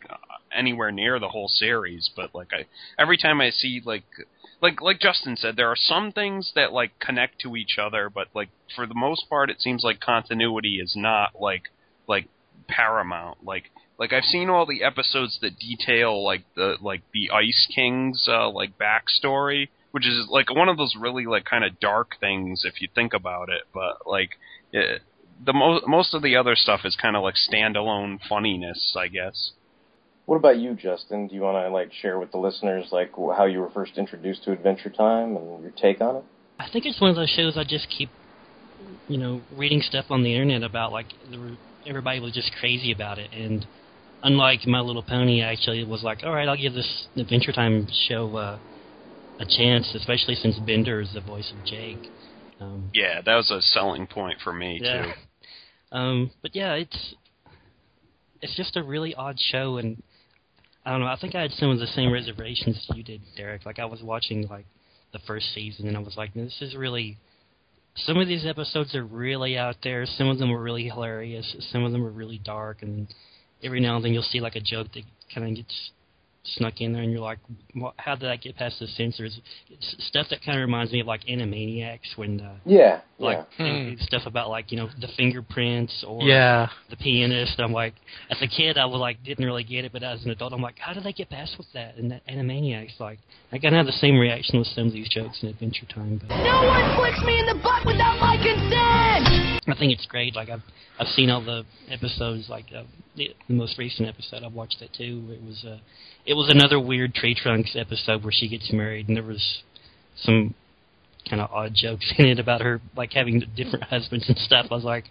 [0.54, 2.66] anywhere near the whole series, but like I
[3.02, 4.04] every time I see like
[4.62, 8.28] like like Justin said, there are some things that like connect to each other, but
[8.34, 11.64] like for the most part, it seems like continuity is not like
[12.08, 12.28] like
[12.68, 13.40] paramount.
[13.44, 18.28] Like like I've seen all the episodes that detail like the like the Ice King's
[18.28, 22.64] uh, like backstory, which is like one of those really like kind of dark things
[22.66, 23.64] if you think about it.
[23.74, 24.32] But like
[24.72, 25.02] it,
[25.46, 29.52] the most most of the other stuff is kind of like standalone funniness, I guess.
[30.26, 31.28] What about you, Justin?
[31.28, 34.44] Do you want to like share with the listeners like how you were first introduced
[34.46, 36.24] to Adventure Time and your take on it?
[36.60, 38.10] I think it's one of those shows I just keep,
[39.08, 40.92] you know, reading stuff on the internet about.
[40.92, 41.08] Like
[41.86, 43.66] everybody was just crazy about it, and
[44.24, 47.88] unlike My Little Pony, I actually was like, all right, I'll give this Adventure Time
[48.08, 48.60] show uh,
[49.40, 52.10] a chance, especially since Bender is the voice of Jake.
[52.64, 55.06] Um, yeah, that was a selling point for me yeah.
[55.06, 55.12] too.
[55.92, 57.14] Um, but yeah, it's
[58.42, 60.02] it's just a really odd show, and
[60.84, 61.06] I don't know.
[61.06, 63.64] I think I had some of the same reservations you did, Derek.
[63.64, 64.66] Like I was watching like
[65.12, 67.18] the first season, and I was like, this is really.
[67.96, 70.08] Some of these episodes are really out there.
[70.08, 71.56] Some of them are really hilarious.
[71.72, 73.08] Some of them are really dark, and
[73.64, 75.92] every now and then you'll see like a joke that kind of gets
[76.44, 77.40] snuck in there, and you're like,
[77.74, 79.40] what, how did I get past the censors?
[79.70, 83.92] It's stuff that kind of reminds me of like Animaniacs when uh, yeah, like yeah.
[83.92, 84.02] Hmm.
[84.02, 86.68] stuff about like you know the fingerprints or yeah.
[86.90, 87.60] the pianist.
[87.60, 87.94] I'm like,
[88.30, 90.62] as a kid, I was like didn't really get it, but as an adult, I'm
[90.62, 91.96] like, how did they get past with that?
[91.96, 93.20] And that Animaniacs, like,
[93.52, 96.20] I kind of have the same reaction with some of these jokes in Adventure Time.
[96.20, 96.36] But.
[96.44, 98.83] No one flicks me in the butt without my consent.
[99.68, 100.36] I think it's great.
[100.36, 100.64] Like I've
[101.00, 102.50] I've seen all the episodes.
[102.50, 102.84] Like uh,
[103.16, 105.28] the, the most recent episode, I've watched that too.
[105.30, 105.78] It was uh,
[106.26, 109.62] it was another weird Tree Trunks episode where she gets married, and there was
[110.18, 110.54] some
[111.30, 114.68] kind of odd jokes in it about her like having different husbands and stuff.
[114.72, 115.06] I was like,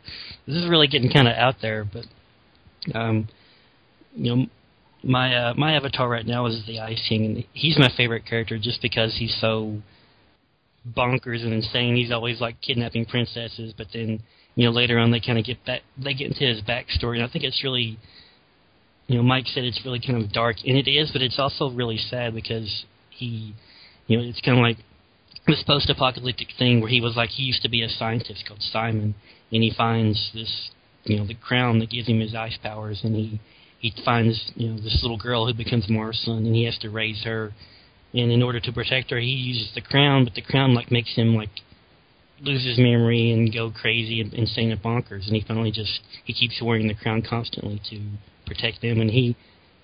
[0.47, 1.85] this is really getting kind of out there.
[1.85, 2.05] But
[2.95, 3.29] um,
[4.15, 4.47] you know,
[5.03, 8.59] my uh, my avatar right now is the Ice King, and he's my favorite character
[8.59, 9.79] just because he's so
[10.97, 11.97] bonkers and insane.
[11.97, 14.23] He's always like kidnapping princesses, but then
[14.55, 17.25] you know later on they kind of get back they get into his backstory, and
[17.25, 17.99] I think it's really
[19.07, 21.71] you know Mike said it's really kind of dark, and it is, but it's also
[21.71, 23.55] really sad because he
[24.07, 24.79] you know it's kind of like
[25.47, 29.15] this post-apocalyptic thing where he was like he used to be a scientist called Simon,
[29.53, 30.71] and he finds this
[31.05, 33.41] you know the crown that gives him his ice powers, and he
[33.79, 37.25] he finds you know this little girl who becomes Marceline, and he has to raise
[37.25, 37.53] her
[38.15, 41.15] and in order to protect her, he uses the crown, but the crown like makes
[41.15, 41.49] him like
[42.43, 45.27] lose his memory and go crazy and insane and bonkers.
[45.27, 48.01] And he finally just he keeps wearing the crown constantly to
[48.47, 49.01] protect them.
[49.01, 49.37] And he,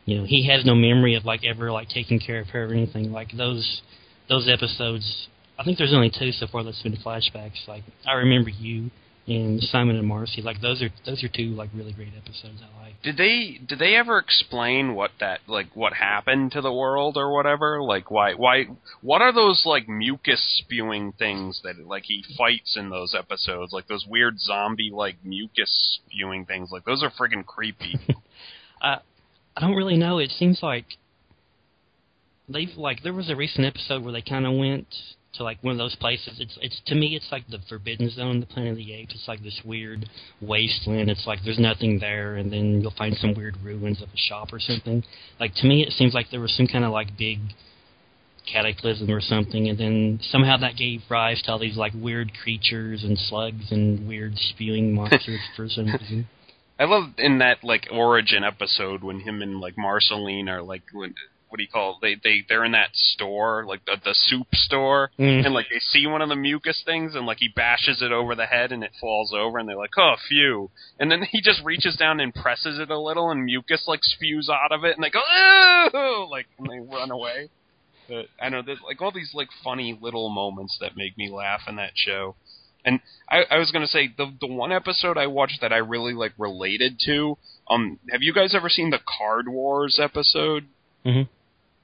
[0.04, 2.74] you know, he has no memory of like ever like taking care of her or
[2.74, 3.12] anything.
[3.12, 3.82] Like those
[4.28, 5.28] those episodes.
[5.58, 7.66] I think there's only two so far that's been flashbacks.
[7.66, 8.90] Like I remember you
[9.28, 10.42] and Simon and Marcy.
[10.42, 13.02] Like those are those are two like really great episodes I like.
[13.02, 17.32] Did they did they ever explain what that like what happened to the world or
[17.32, 17.82] whatever?
[17.82, 18.64] Like why why
[19.02, 23.72] what are those like mucus spewing things that like he fights in those episodes?
[23.72, 26.70] Like those weird zombie like mucus spewing things.
[26.72, 27.98] Like those are friggin' creepy.
[28.80, 28.98] I uh,
[29.56, 30.18] I don't really know.
[30.18, 30.86] It seems like
[32.48, 34.86] they've like there was a recent episode where they kind of went
[35.38, 36.38] to like one of those places.
[36.38, 39.14] It's it's to me it's like the Forbidden Zone, the Planet of the Apes.
[39.14, 40.08] It's like this weird
[40.40, 41.10] wasteland.
[41.10, 44.52] It's like there's nothing there, and then you'll find some weird ruins of a shop
[44.52, 45.02] or something.
[45.40, 47.38] Like to me, it seems like there was some kind of like big
[48.52, 53.04] cataclysm or something, and then somehow that gave rise to all these like weird creatures
[53.04, 56.28] and slugs and weird spewing monsters for some reason.
[56.78, 61.14] I love in that like origin episode when him and like Marceline are like when
[61.48, 61.96] what do you call it?
[62.02, 65.44] They they they're in that store, like the the soup store, Mm.
[65.46, 68.34] and like they see one of the mucus things, and like he bashes it over
[68.34, 70.70] the head, and it falls over, and they're like, oh, phew.
[70.98, 74.48] And then he just reaches down and presses it a little, and mucus like spews
[74.50, 77.48] out of it, and they go, oh, like and they run away.
[78.08, 81.60] But I know, there's like all these like funny little moments that make me laugh
[81.68, 82.36] in that show.
[82.84, 86.14] And I, I was gonna say the the one episode I watched that I really
[86.14, 87.36] like related to.
[87.68, 90.66] Um, have you guys ever seen the Card Wars episode?
[91.04, 91.28] Mhm.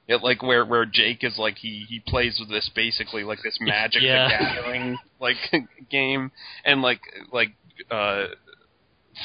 [0.07, 3.57] It like where where Jake is like he he plays with this basically like this
[3.61, 4.29] Magic Yeah.
[4.29, 5.37] the Gathering like
[5.91, 6.31] game,
[6.65, 7.01] and like
[7.33, 7.53] like
[7.91, 8.27] uh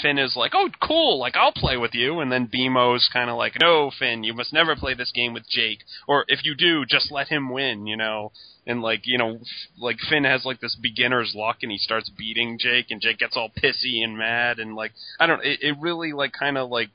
[0.01, 1.19] Finn is like, "Oh, cool!
[1.19, 4.53] Like I'll play with you," and then BMO's kind of like, "No, Finn, you must
[4.53, 7.97] never play this game with Jake, or if you do, just let him win," you
[7.97, 8.31] know.
[8.67, 9.47] And like you know, f-
[9.79, 13.35] like Finn has like this beginner's luck, and he starts beating Jake, and Jake gets
[13.35, 16.89] all pissy and mad, and like I don't, it, it really like kind of like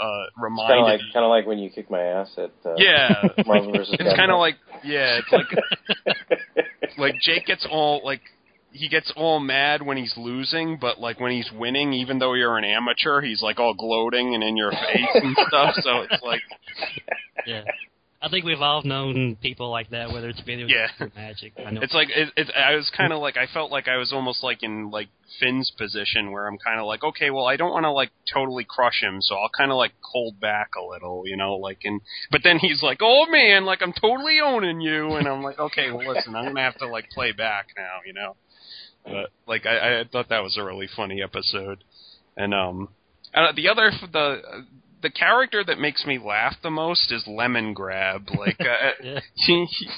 [0.00, 2.74] uh It's kind of like kind of like when you kick my ass at uh,
[2.76, 6.18] yeah, Marvel it's kind of like yeah, it's like
[6.98, 8.20] like Jake gets all like
[8.78, 12.56] he gets all mad when he's losing, but like when he's winning, even though you're
[12.56, 15.74] an amateur, he's like all gloating and in your face and stuff.
[15.82, 16.40] So it's like
[17.46, 17.64] Yeah.
[18.20, 20.88] I think we've all known people like that, whether it's video Yeah.
[20.98, 21.52] games or magic.
[21.64, 21.80] I know.
[21.82, 24.42] it's like it, it, I was kind of like I felt like I was almost
[24.42, 25.06] like in like
[25.38, 28.64] Finn's position where I'm kind of like okay, well I don't want to like totally
[28.68, 32.00] crush him, so I'll kind of like hold back a little, you know, like and
[32.32, 35.92] but then he's like, oh man, like I'm totally owning you, and I'm like, okay,
[35.92, 38.34] well listen, I'm gonna have to like play back now, you know.
[39.10, 41.84] But like I, I thought that was a really funny episode,
[42.36, 42.88] and um,
[43.34, 44.66] uh, the other the
[45.02, 48.36] the character that makes me laugh the most is Lemongrab.
[48.36, 49.20] Like uh, Yeah.
[49.34, 49.88] he, he,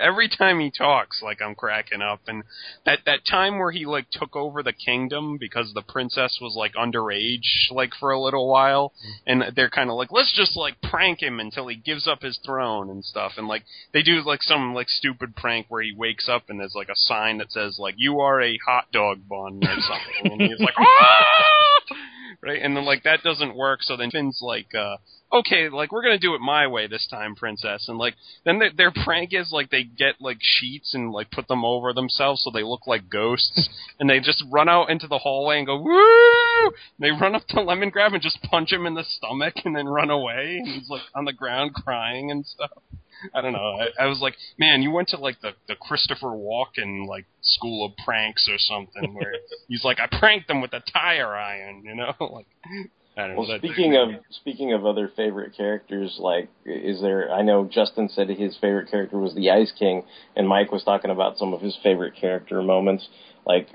[0.00, 2.20] every time he talks, like I'm cracking up.
[2.26, 2.44] And
[2.84, 6.74] that that time where he like took over the kingdom because the princess was like
[6.74, 8.92] underage, like for a little while,
[9.26, 12.38] and they're kind of like, let's just like prank him until he gives up his
[12.44, 13.32] throne and stuff.
[13.36, 16.74] And like they do like some like stupid prank where he wakes up and there's
[16.74, 20.42] like a sign that says like you are a hot dog bun or something, and
[20.42, 21.94] he's like, ah!
[22.42, 22.60] Right?
[22.62, 24.96] And then like that doesn't work, so then Finn's like, uh,
[25.32, 27.86] okay, like we're gonna do it my way this time, princess.
[27.88, 28.14] And like
[28.44, 31.92] then their, their prank is like they get like sheets and like put them over
[31.92, 33.68] themselves so they look like ghosts,
[34.00, 36.66] and they just run out into the hallway and go woo.
[36.66, 39.86] And they run up to Lemongrab and just punch him in the stomach and then
[39.86, 40.58] run away.
[40.58, 42.70] And he's like on the ground crying and stuff.
[43.34, 43.78] I don't know.
[43.80, 47.86] I, I was like, man, you went to like the the Christopher Walken like school
[47.86, 49.32] of pranks or something where
[49.68, 52.46] he's like, I pranked them with a tire iron, you know, like
[53.16, 53.40] I don't know.
[53.40, 57.30] Well, that- speaking of speaking of other favorite characters, like is there?
[57.32, 60.04] I know Justin said his favorite character was the Ice King,
[60.36, 63.08] and Mike was talking about some of his favorite character moments.
[63.46, 63.68] Like,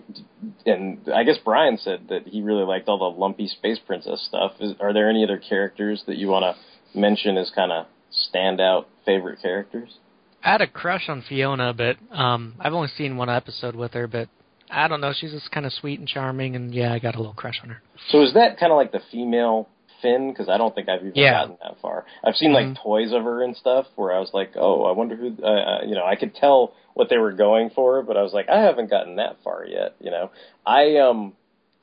[0.65, 4.53] and I guess Brian said that he really liked all the lumpy space princess stuff.
[4.59, 7.87] Is, are there any other characters that you want to mention as kind of
[8.34, 9.97] standout favorite characters?
[10.43, 14.07] I had a crush on Fiona, but um, I've only seen one episode with her.
[14.07, 14.30] But
[14.70, 17.18] I don't know, she's just kind of sweet and charming, and yeah, I got a
[17.18, 17.82] little crush on her.
[18.09, 19.68] So is that kind of like the female
[20.01, 20.32] Finn?
[20.32, 21.32] Because I don't think I've even Yeah.
[21.32, 22.05] gotten that far.
[22.24, 22.84] I've seen like Mhm.
[22.84, 25.36] toys of her and stuff where I was like, oh, I wonder who.
[25.41, 28.34] Uh, uh, you know, I could tell what they were going for, but I was
[28.34, 29.95] like, I haven't gotten that far yet.
[29.99, 30.32] You know,
[30.66, 31.34] I um,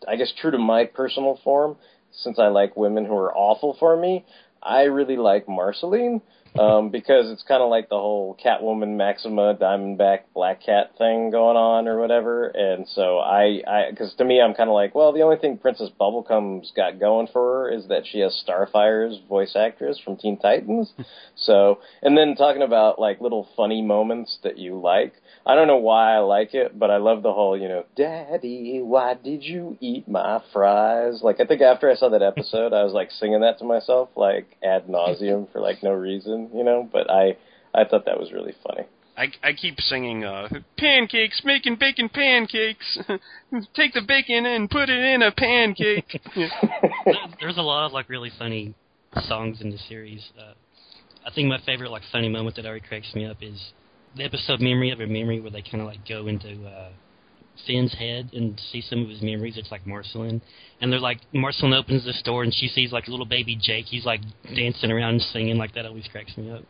[0.06, 1.76] I guess true to my personal form,
[2.12, 4.24] since I like women who are awful for me,
[4.62, 6.20] I really like Marceline.
[6.58, 11.56] Um, because it's kind of like the whole Catwoman, Maxima, Diamondback, Black Cat thing going
[11.56, 15.14] on or whatever, and so I, I, because to me I'm kind of like, well,
[15.14, 19.56] the only thing Princess Bubblegum's got going for her is that she has Starfire's voice
[19.56, 20.92] actress from Teen Titans,
[21.36, 25.78] so, and then talking about like little funny moments that you like, I don't know
[25.78, 29.76] why I like it, but I love the whole, you know, Daddy, why did you
[29.80, 31.20] eat my fries?
[31.22, 34.10] Like, I think after I saw that episode, I was like singing that to myself,
[34.16, 36.88] like ad nauseum for like no reason, you know.
[36.90, 37.36] But I,
[37.74, 38.86] I thought that was really funny.
[39.16, 42.98] I, I keep singing uh, pancakes, making bacon pancakes.
[43.74, 46.20] Take the bacon and put it in a pancake.
[47.40, 48.74] There's a lot of like really funny
[49.28, 50.24] songs in the series.
[50.38, 50.54] Uh,
[51.26, 53.60] I think my favorite like funny moment that already cracks me up is
[54.16, 56.90] the episode "Memory of a Memory," where they kind of like go into uh,
[57.66, 59.56] Finn's head and see some of his memories.
[59.56, 60.42] It's like Marceline,
[60.80, 63.86] and they're like Marceline opens the door and she sees like a little baby Jake.
[63.86, 64.20] He's like
[64.54, 65.56] dancing around and singing.
[65.56, 66.62] Like that always cracks me up.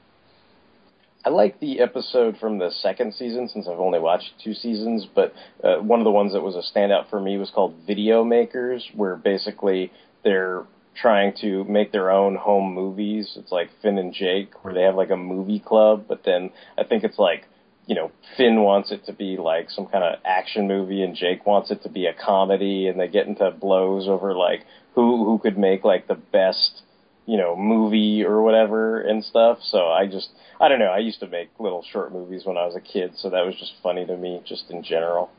[1.25, 5.33] I like the episode from the second season since I've only watched two seasons, but
[5.63, 8.85] uh, one of the ones that was a standout for me was called Video Makers,
[8.97, 9.93] where basically
[10.25, 10.65] they're
[11.01, 13.35] trying to make their own home movies.
[13.37, 16.83] It's like Finn and Jake, where they have like a movie club, but then I
[16.83, 17.45] think it's like,
[17.87, 21.45] you know, Finn wants it to be like some kind of action movie and Jake
[21.47, 24.65] wants it to be a comedy and they get into blows over like
[24.95, 26.83] who who could make like the best
[27.27, 29.59] you know, movie or whatever and stuff.
[29.63, 30.29] So I just,
[30.61, 30.87] I don't know.
[30.87, 33.55] I used to make little short movies when I was a kid, so that was
[33.59, 35.31] just funny to me, just in general.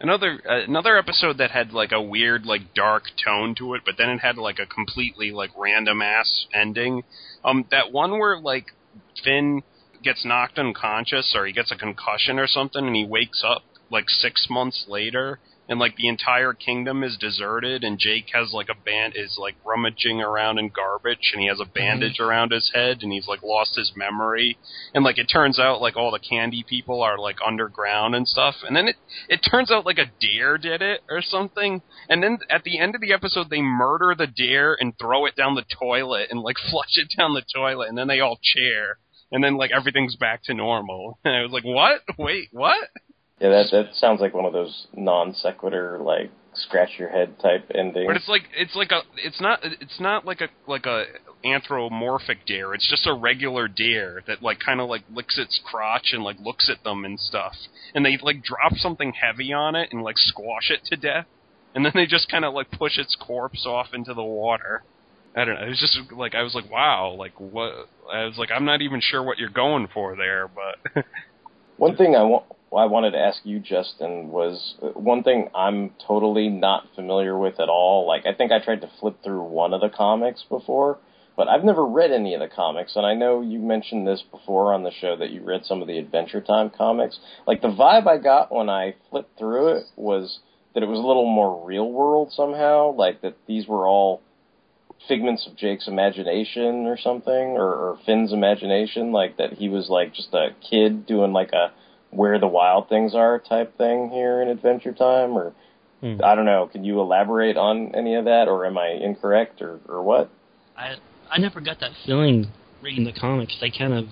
[0.00, 3.94] another uh, another episode that had like a weird like dark tone to it, but
[3.98, 7.02] then it had like a completely like random ass ending.
[7.44, 8.66] Um, that one where like
[9.24, 9.62] Finn
[10.02, 14.08] gets knocked unconscious or he gets a concussion or something, and he wakes up like
[14.08, 15.38] six months later.
[15.68, 19.54] And like the entire kingdom is deserted, and Jake has like a band is like
[19.64, 21.72] rummaging around in garbage, and he has a mm-hmm.
[21.72, 24.58] bandage around his head, and he's like lost his memory,
[24.92, 28.56] and like it turns out like all the candy people are like underground and stuff,
[28.66, 28.96] and then it
[29.28, 32.96] it turns out like a deer did it or something, and then at the end
[32.96, 36.56] of the episode they murder the deer and throw it down the toilet and like
[36.70, 38.98] flush it down the toilet, and then they all cheer,
[39.32, 42.02] and then like everything's back to normal, and I was like, what?
[42.18, 42.88] Wait, what?
[43.40, 47.70] Yeah, that that sounds like one of those non sequitur, like scratch your head type
[47.74, 48.06] endings.
[48.06, 51.06] But it's like it's like a it's not it's not like a like a
[51.44, 52.74] anthropomorphic deer.
[52.74, 56.36] It's just a regular deer that like kind of like licks its crotch and like
[56.40, 57.54] looks at them and stuff.
[57.94, 61.26] And they like drop something heavy on it and like squash it to death.
[61.74, 64.84] And then they just kind of like push its corpse off into the water.
[65.34, 65.66] I don't know.
[65.66, 67.88] It was just like I was like, wow, like what?
[68.12, 71.04] I was like, I'm not even sure what you're going for there, but
[71.82, 72.44] One thing I want.
[72.72, 77.58] I wanted to ask you, Justin, was uh, one thing I'm totally not familiar with
[77.58, 78.06] at all.
[78.06, 80.98] Like, I think I tried to flip through one of the comics before,
[81.36, 82.94] but I've never read any of the comics.
[82.94, 85.88] And I know you mentioned this before on the show that you read some of
[85.88, 87.18] the Adventure Time comics.
[87.46, 90.38] Like, the vibe I got when I flipped through it was
[90.74, 92.92] that it was a little more real world somehow.
[92.92, 94.22] Like, that these were all
[95.08, 99.12] figments of Jake's imagination or something, or, or Finn's imagination.
[99.12, 101.72] Like, that he was, like, just a kid doing, like, a
[102.10, 105.54] where the wild things are type thing here in Adventure Time, or
[106.02, 106.16] Hmm.
[106.22, 106.68] I don't know.
[106.70, 110.30] Can you elaborate on any of that, or am I incorrect, or or what?
[110.76, 110.96] I
[111.30, 112.48] I never got that feeling
[112.82, 113.56] reading the comics.
[113.60, 114.04] They kind of,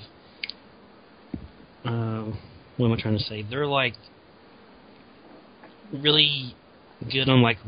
[1.85, 2.33] uh,
[2.77, 3.43] what am I trying to say?
[3.43, 3.95] They're like
[5.93, 6.55] really
[7.11, 7.59] good on like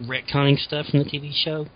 [0.00, 1.66] retconning stuff in the TV show.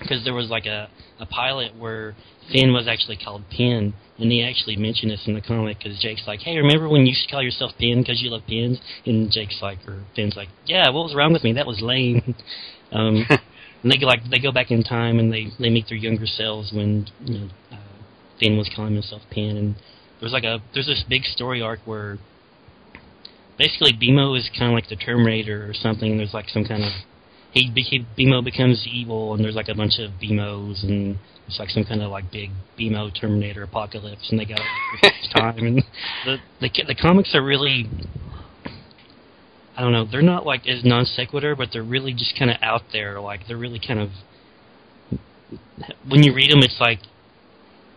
[0.00, 0.88] Because there was like a
[1.18, 2.14] a pilot where
[2.50, 5.78] Finn was actually called Pin, and he actually mentioned this in the comic.
[5.78, 8.42] Because Jake's like, "Hey, remember when you used to call yourself Pin because you love
[8.46, 11.52] pins?" And Jake's like, or Finn's like, "Yeah, what was wrong with me?
[11.52, 12.34] That was lame."
[12.92, 13.26] um,
[13.82, 16.26] and they go like they go back in time and they they meet their younger
[16.26, 17.76] selves when you know uh,
[18.38, 19.74] Finn was calling himself Pin, and
[20.20, 22.18] there's like a there's this big story arc where
[23.58, 26.16] basically BMO is kind of like the Terminator or something.
[26.16, 26.92] There's like some kind of
[27.52, 31.70] he, he BMO becomes evil, and there's like a bunch of BMOs, and it's like
[31.70, 34.60] some kind of like big BMO Terminator apocalypse, and they got
[35.02, 35.58] like, time.
[35.58, 35.76] And
[36.24, 37.88] the, the the comics are really,
[39.76, 42.56] I don't know, they're not like as non sequitur, but they're really just kind of
[42.62, 43.20] out there.
[43.20, 44.10] Like they're really kind of
[46.08, 47.00] when you read them, it's like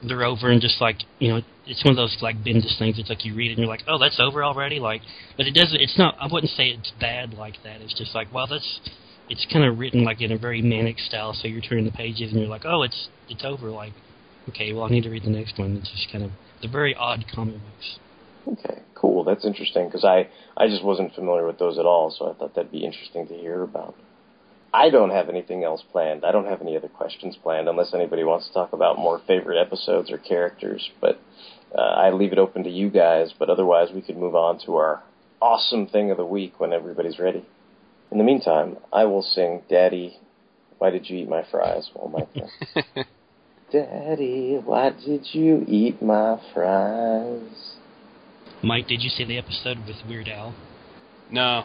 [0.05, 2.99] they're over and just like you know it's one of those like Bendis things.
[2.99, 4.79] It's like you read it and you're like, oh, that's over already.
[4.79, 5.01] Like,
[5.37, 5.79] but it doesn't.
[5.79, 6.15] It's not.
[6.19, 7.81] I wouldn't say it's bad like that.
[7.81, 8.79] It's just like, well, that's.
[9.29, 11.33] It's kind of written like in a very manic style.
[11.33, 13.71] So you're turning the pages and you're like, oh, it's it's over.
[13.71, 13.93] Like,
[14.49, 15.77] okay, well, I need to read the next one.
[15.77, 17.99] It's just kind of the very odd comic books.
[18.59, 19.23] Okay, cool.
[19.23, 22.11] That's interesting because I I just wasn't familiar with those at all.
[22.17, 23.95] So I thought that'd be interesting to hear about.
[24.73, 26.25] I don't have anything else planned.
[26.25, 29.61] I don't have any other questions planned unless anybody wants to talk about more favorite
[29.61, 30.89] episodes or characters.
[30.99, 31.19] But
[31.77, 33.31] uh, I leave it open to you guys.
[33.37, 35.03] But otherwise, we could move on to our
[35.39, 37.45] awesome thing of the week when everybody's ready.
[38.13, 40.19] In the meantime, I will sing "Daddy,
[40.77, 42.45] Why Did You Eat My Fries?" while Mike.
[43.71, 47.73] Daddy, why did you eat my fries?
[48.61, 50.53] Mike, did you see the episode with Weird Al?
[51.31, 51.63] No.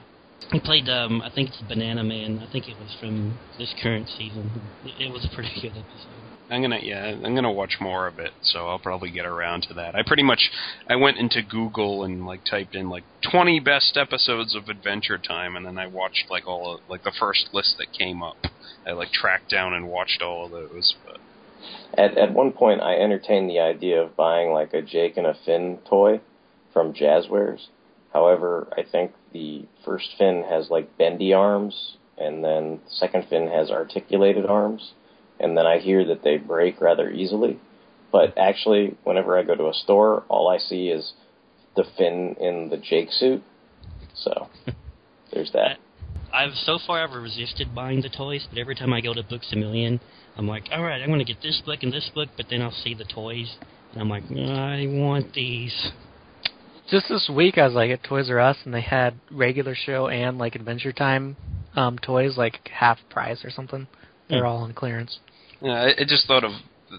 [0.50, 2.38] He played, um, I think it's Banana Man.
[2.38, 4.50] I think it was from this current season.
[4.86, 6.37] It, it was a pretty good episode.
[6.50, 9.74] I'm gonna yeah, I'm gonna watch more of it, so I'll probably get around to
[9.74, 9.94] that.
[9.94, 10.50] I pretty much
[10.88, 15.56] I went into Google and like typed in like 20 best episodes of Adventure Time,
[15.56, 18.46] and then I watched like all of, like the first list that came up.
[18.86, 20.94] I like tracked down and watched all of those.
[21.04, 21.18] But
[21.94, 25.34] At at one point, I entertained the idea of buying like a Jake and a
[25.44, 26.20] Finn toy
[26.72, 27.66] from Jazwares.
[28.12, 33.48] However, I think the first Finn has like bendy arms, and then the second Finn
[33.48, 34.92] has articulated arms,
[35.40, 37.58] and then I hear that they break rather easily.
[38.10, 41.12] But actually, whenever I go to a store, all I see is
[41.76, 43.42] the Finn in the Jake suit.
[44.14, 44.48] So
[45.32, 45.78] there's that.
[46.32, 49.48] I've so far I've resisted buying the toys, but every time I go to Books
[49.52, 50.00] a Million,
[50.36, 52.60] I'm like, all right, I'm going to get this book and this book, but then
[52.60, 53.56] I'll see the toys,
[53.92, 55.90] and I'm like, I want these.
[56.90, 60.08] Just this week, I was like at Toys R Us, and they had regular show
[60.08, 61.36] and like Adventure Time
[61.76, 63.86] um, toys, like half price or something.
[64.28, 65.20] They're all on clearance.
[65.60, 66.52] Yeah, I, I just thought of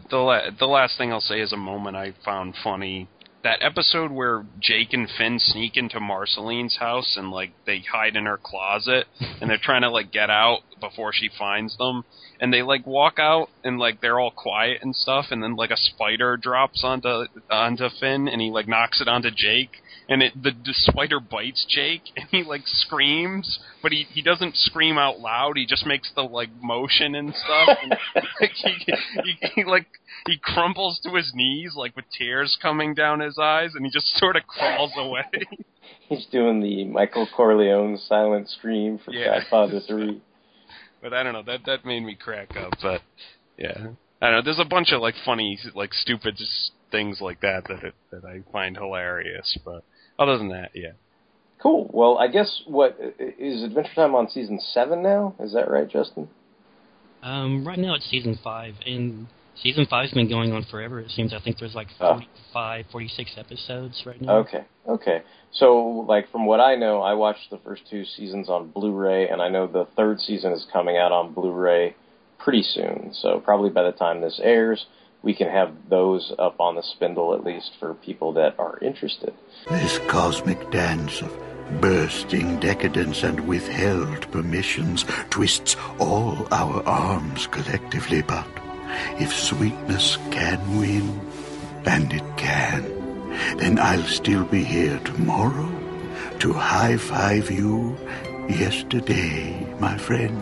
[0.09, 3.07] the la- the last thing I'll say is a moment I found funny.
[3.41, 8.25] That episode where Jake and Finn sneak into Marceline's house and like they hide in
[8.25, 9.07] her closet
[9.39, 12.03] and they're trying to like get out before she finds them.
[12.41, 15.27] And they like walk out and like they're all quiet and stuff.
[15.31, 19.31] And then like a spider drops onto onto Finn and he like knocks it onto
[19.31, 19.71] Jake
[20.09, 24.55] and it the, the spider bites Jake and he like screams but he he doesn't
[24.57, 27.95] scream out loud he just makes the like motion and stuff and
[28.41, 28.93] like he,
[29.23, 29.85] he, he like
[30.25, 34.07] he crumples to his knees like with tears coming down his eyes and he just
[34.17, 35.23] sort of crawls away
[36.07, 39.39] He's doing the Michael Corleone silent scream for Yeah.
[39.41, 40.19] Godfather 3.
[41.01, 43.01] but I don't know that that made me crack up but
[43.57, 43.89] yeah
[44.21, 47.65] I don't know there's a bunch of like funny like stupid Just, things like that
[47.67, 49.83] that it, that I find hilarious but
[50.19, 50.91] other than that yeah
[51.61, 51.89] Cool.
[51.93, 55.35] Well, I guess what is Adventure Time on season seven now?
[55.41, 56.29] Is that right, Justin?
[57.21, 59.27] Um, right now it's season five, and
[59.61, 61.01] season five's been going on forever.
[61.01, 61.33] It seems.
[61.33, 62.13] I think there's like Oh.
[62.53, 64.37] 45, 46 episodes right now.
[64.37, 64.63] Okay.
[64.87, 65.21] Okay.
[65.51, 69.41] So, like, from what I know, I watched the first two seasons on Blu-ray, and
[69.41, 71.93] I know the third season is coming out on Blu-ray
[72.37, 73.09] pretty soon.
[73.13, 74.85] So, probably by the time this airs,
[75.21, 79.33] we can have those up on the spindle at least for people that are interested.
[79.69, 81.31] This cosmic dance of
[81.81, 88.47] bursting decadence and withheld permissions twists all our arms collectively, but
[89.19, 91.19] if sweetness can win,
[91.85, 92.83] and it can,
[93.57, 95.69] then I'll still be here tomorrow
[96.39, 97.97] to high five you
[98.47, 100.41] yesterday, my friend.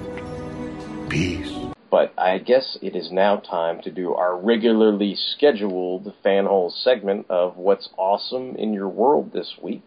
[1.09, 1.66] Peace.
[1.89, 7.55] But I guess it is now time to do our regularly scheduled fanhole segment of
[7.55, 9.85] what's awesome in your world this week.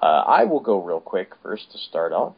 [0.00, 2.34] Uh, I will go real quick first to start off.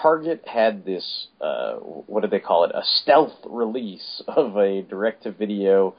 [0.00, 5.94] Target had this, uh, what do they call it, a stealth release of a direct-to-video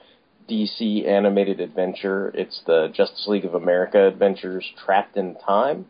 [0.49, 2.31] DC animated adventure.
[2.33, 5.85] It's the Justice League of America Adventures Trapped in Time.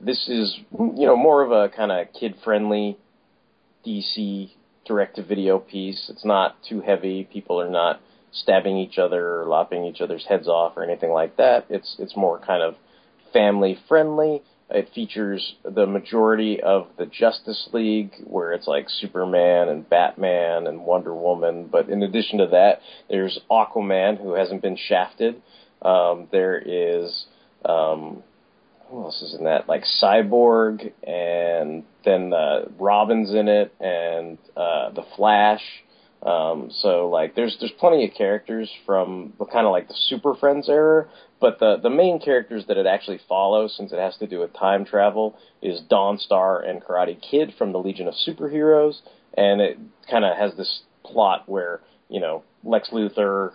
[0.00, 2.96] This is, you know, more of a kind of kid-friendly
[3.86, 4.50] DC
[4.90, 6.10] direct-to-video piece.
[6.12, 7.22] It's not too heavy.
[7.32, 8.00] People are not
[8.32, 11.66] stabbing each other or lopping each other's heads off or anything like that.
[11.70, 12.74] It's it's more kind of
[13.32, 14.42] family friendly.
[14.68, 20.84] It features the majority of the Justice League, where it's like Superman and Batman and
[20.84, 21.68] Wonder Woman.
[21.70, 25.42] But in addition to that, there's Aquaman, who hasn't been shafted.
[25.82, 27.26] Um, there is
[27.64, 28.22] um,
[28.90, 29.68] who else is in that?
[29.68, 35.62] Like Cyborg, and then uh, Robin's in it, and uh, the Flash.
[36.22, 40.68] Um, so like, there's there's plenty of characters from kind of like the Super Friends
[40.68, 41.08] era,
[41.40, 44.52] but the the main characters that it actually follows, since it has to do with
[44.52, 49.00] time travel, is Dawnstar and Karate Kid from the Legion of Superheroes,
[49.34, 49.78] and it
[50.10, 53.52] kind of has this plot where you know Lex Luthor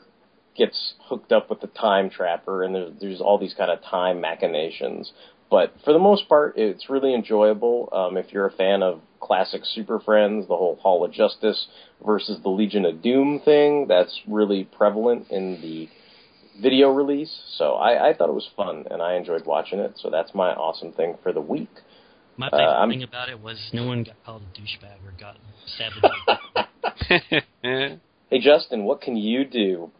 [0.57, 4.21] gets hooked up with the time trapper, and there's there's all these kind of time
[4.21, 5.11] machinations.
[5.49, 7.89] But for the most part, it's really enjoyable.
[7.91, 11.67] Um, if you're a fan of classic Super Friends, the whole Hall of Justice
[12.05, 15.87] versus the Legion of Doom thing, that's really prevalent in the
[16.61, 17.31] video release.
[17.57, 19.93] So I, I thought it was fun, and I enjoyed watching it.
[20.01, 21.69] So that's my awesome thing for the week.
[22.37, 25.13] My Uh, favorite I'm- thing about it was no one got called a douchebag or
[25.19, 25.37] got
[25.77, 27.41] savagely.
[28.31, 29.91] Hey Justin, what can you do?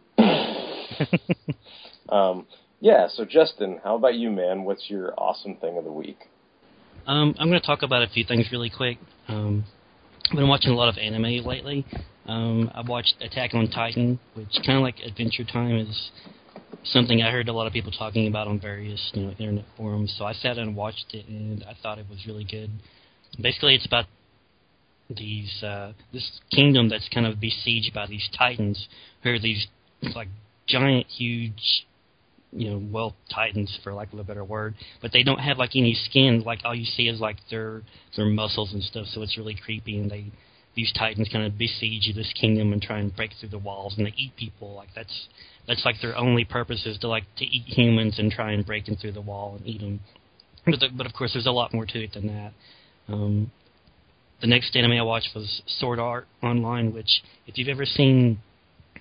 [2.08, 2.46] um,
[2.80, 4.64] yeah, so Justin, how about you, man?
[4.64, 6.18] What's your awesome thing of the week?
[7.06, 8.98] Um, I'm going to talk about a few things really quick.
[9.28, 9.64] Um,
[10.30, 11.86] I've been watching a lot of anime lately.
[12.26, 16.10] Um, I watched Attack on Titan, which kind of like Adventure Time is
[16.84, 20.14] something I heard a lot of people talking about on various you know internet forums.
[20.18, 22.70] So I sat and watched it, and I thought it was really good.
[23.40, 24.06] Basically, it's about
[25.08, 28.88] these uh, this kingdom that's kind of besieged by these titans,
[29.22, 29.66] who are these
[30.14, 30.28] like
[30.66, 31.86] giant, huge
[32.52, 35.70] you know, well titans for lack of a better word, but they don't have like
[35.74, 36.42] any skin.
[36.44, 37.82] Like all you see is like their
[38.16, 39.06] their muscles and stuff.
[39.08, 39.98] So it's really creepy.
[39.98, 40.26] And they
[40.74, 43.94] these titans kind of besiege this kingdom and try and break through the walls.
[43.96, 44.74] And they eat people.
[44.74, 45.28] Like that's
[45.66, 48.88] that's like their only purpose is to like to eat humans and try and break
[48.88, 50.00] in through the wall and eat them.
[50.64, 52.52] But the, but of course, there's a lot more to it than that.
[53.08, 53.52] Um,
[54.40, 58.40] the next anime I watched was Sword Art Online, which if you've ever seen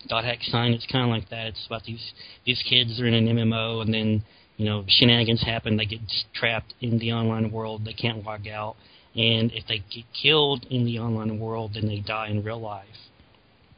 [0.08, 0.74] dot hack sign.
[0.74, 1.48] It's kind of like that.
[1.48, 2.14] It's about these
[2.46, 4.24] these kids are in an mmo and then
[4.58, 5.78] you know shenanigans happen.
[5.78, 6.00] They get
[6.34, 7.86] trapped in the online world.
[7.86, 8.76] They can't log out.
[9.16, 12.86] And if they get killed in the online world then they die in real life.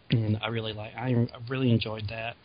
[0.09, 2.35] And i really like i, I really enjoyed that.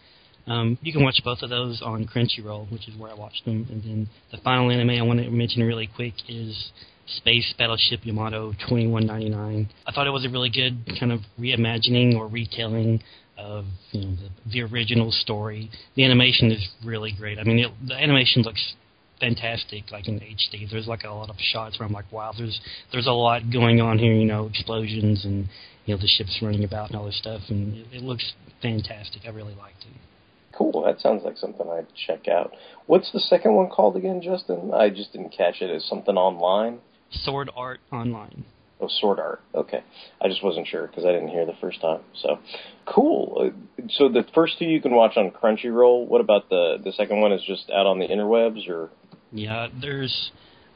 [0.44, 3.66] Um, you can watch both of those on crunchyroll which is where i watched them.
[3.70, 6.72] And then the final anime i want to mention really quick is
[7.06, 9.68] Space Battleship Yamato 2199.
[9.86, 13.02] I thought it was a really good kind of reimagining or retelling
[13.42, 15.70] of you know the, the original story.
[15.96, 17.38] The animation is really great.
[17.38, 18.74] I mean, it, the animation looks
[19.20, 20.70] fantastic, like in HD.
[20.70, 22.60] There's like a lot of shots where I'm like, wow, there's
[22.92, 24.14] there's a lot going on here.
[24.14, 25.48] You know, explosions and
[25.86, 29.22] you know the ships running about and all this stuff, and it, it looks fantastic.
[29.26, 29.96] I really liked it.
[30.56, 30.82] Cool.
[30.84, 32.52] That sounds like something I'd check out.
[32.86, 34.72] What's the second one called again, Justin?
[34.74, 35.70] I just didn't catch it.
[35.70, 36.80] Is something online?
[37.10, 38.44] Sword Art Online.
[38.82, 39.40] Oh, Sword Art.
[39.54, 39.82] Okay.
[40.20, 42.00] I just wasn't sure because I didn't hear the first time.
[42.20, 42.40] So,
[42.84, 43.52] cool.
[43.54, 46.06] Uh, So the first two you can watch on Crunchyroll.
[46.08, 47.32] What about the the second one?
[47.32, 48.90] Is just out on the interwebs or?
[49.30, 50.32] Yeah, there's,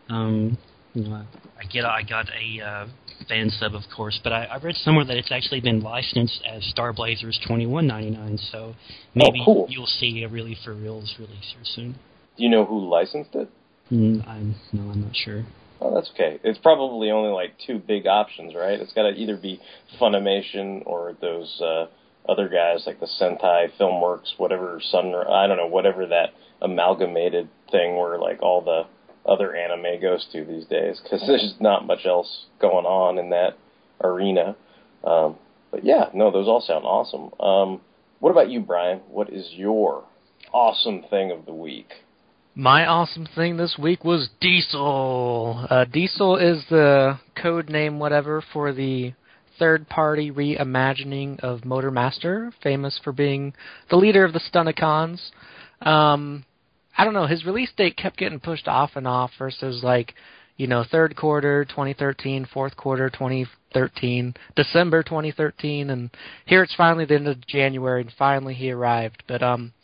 [0.09, 0.57] um,
[0.95, 1.25] you know,
[1.61, 2.87] I get I got a uh,
[3.29, 6.65] fan sub, of course, but I, I read somewhere that it's actually been licensed as
[6.67, 8.39] Star Blazers twenty one ninety nine.
[8.53, 8.75] So
[9.15, 9.67] maybe cool.
[9.69, 11.93] you'll see a really for reals release here soon.
[12.37, 13.49] Do you know who licensed it?
[13.91, 15.45] Mm, I'm no, I'm not sure.
[15.81, 16.41] Oh, that's okay.
[16.43, 18.81] It's probably only like two big options, right?
[18.81, 19.61] It's got to either be
[20.01, 21.87] Funimation or those uh,
[22.29, 26.31] other guys like the Sentai Filmworks, whatever Sun, I don't know, whatever that
[26.63, 28.85] amalgamated thing where like all the
[29.31, 33.59] other anime goes to these days, because there's not much else going on in that
[34.03, 34.57] arena.
[35.05, 35.37] Um,
[35.71, 37.33] but yeah, no, those all sound awesome.
[37.41, 37.81] Um,
[38.21, 39.01] what about you, Brian?
[39.09, 40.05] What is your
[40.53, 41.93] awesome thing of the week?
[42.59, 45.67] My awesome thing this week was Diesel.
[45.69, 49.13] Uh, Diesel is the code name, whatever, for the
[49.59, 53.53] third party reimagining of Motor Master, famous for being
[53.91, 55.21] the leader of the Stunticons.
[55.87, 56.47] Um,
[56.97, 60.15] I don't know, his release date kept getting pushed off and off versus like,
[60.57, 66.09] you know, third quarter 2013, fourth quarter 2013, December 2013, and
[66.47, 69.25] here it's finally the end of January, and finally he arrived.
[69.29, 69.75] But um,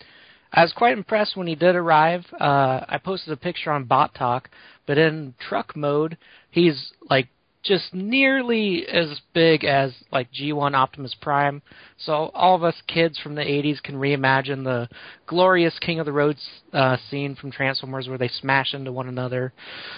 [0.52, 2.24] I was quite impressed when he did arrive.
[2.38, 4.50] Uh, I posted a picture on Bot Talk,
[4.86, 6.18] but in truck mode,
[6.50, 7.28] he's like
[7.62, 11.62] just nearly as big as like G1 Optimus Prime.
[11.96, 14.88] So all of us kids from the 80s can reimagine the
[15.26, 19.52] glorious King of the Roads uh, scene from Transformers where they smash into one another.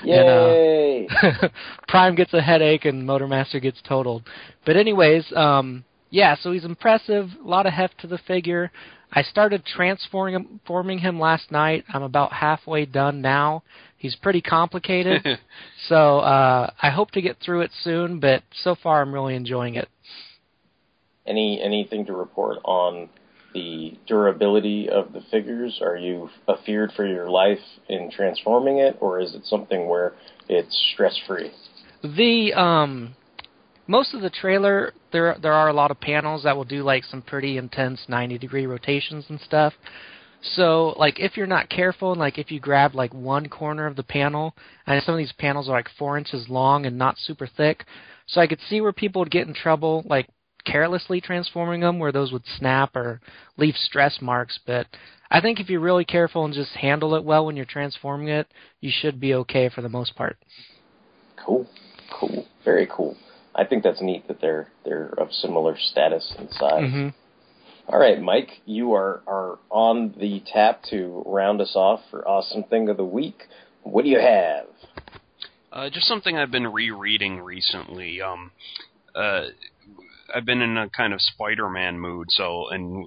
[0.04, 1.08] Yay!
[1.22, 1.48] And, uh,
[1.88, 4.24] Prime gets a headache and Motormaster gets totaled.
[4.66, 7.30] But anyways, um, yeah, so he's impressive.
[7.44, 8.70] A lot of heft to the figure.
[9.14, 11.84] I started transforming him, forming him last night.
[11.88, 13.62] I'm about halfway done now.
[13.96, 15.24] He's pretty complicated,
[15.88, 18.18] so uh, I hope to get through it soon.
[18.18, 19.88] But so far, I'm really enjoying it.
[21.26, 23.08] Any anything to report on
[23.54, 25.80] the durability of the figures?
[25.80, 30.12] Are you afeared for your life in transforming it, or is it something where
[30.48, 31.52] it's stress free?
[32.02, 33.14] The um,
[33.86, 37.04] most of the trailer there there are a lot of panels that will do like
[37.04, 39.72] some pretty intense 90 degree rotations and stuff.
[40.56, 43.96] So like if you're not careful and like if you grab like one corner of
[43.96, 44.54] the panel
[44.86, 47.84] and some of these panels are like four inches long and not super thick,
[48.26, 50.28] so I could see where people would get in trouble like
[50.64, 53.20] carelessly transforming them where those would snap or
[53.56, 54.58] leave stress marks.
[54.66, 54.86] But
[55.30, 58.46] I think if you're really careful and just handle it well when you're transforming it,
[58.80, 60.38] you should be okay for the most part.
[61.44, 61.66] Cool,
[62.10, 63.16] cool, very cool.
[63.54, 66.82] I think that's neat that they're they're of similar status and size.
[66.82, 67.08] Mm-hmm.
[67.86, 72.64] All right, Mike, you are are on the tap to round us off for awesome
[72.64, 73.42] thing of the week.
[73.82, 74.66] What do you have?
[75.70, 78.22] Uh, just something I've been rereading recently.
[78.22, 78.52] Um,
[79.14, 79.46] uh,
[80.34, 83.06] I've been in a kind of Spider-Man mood, so and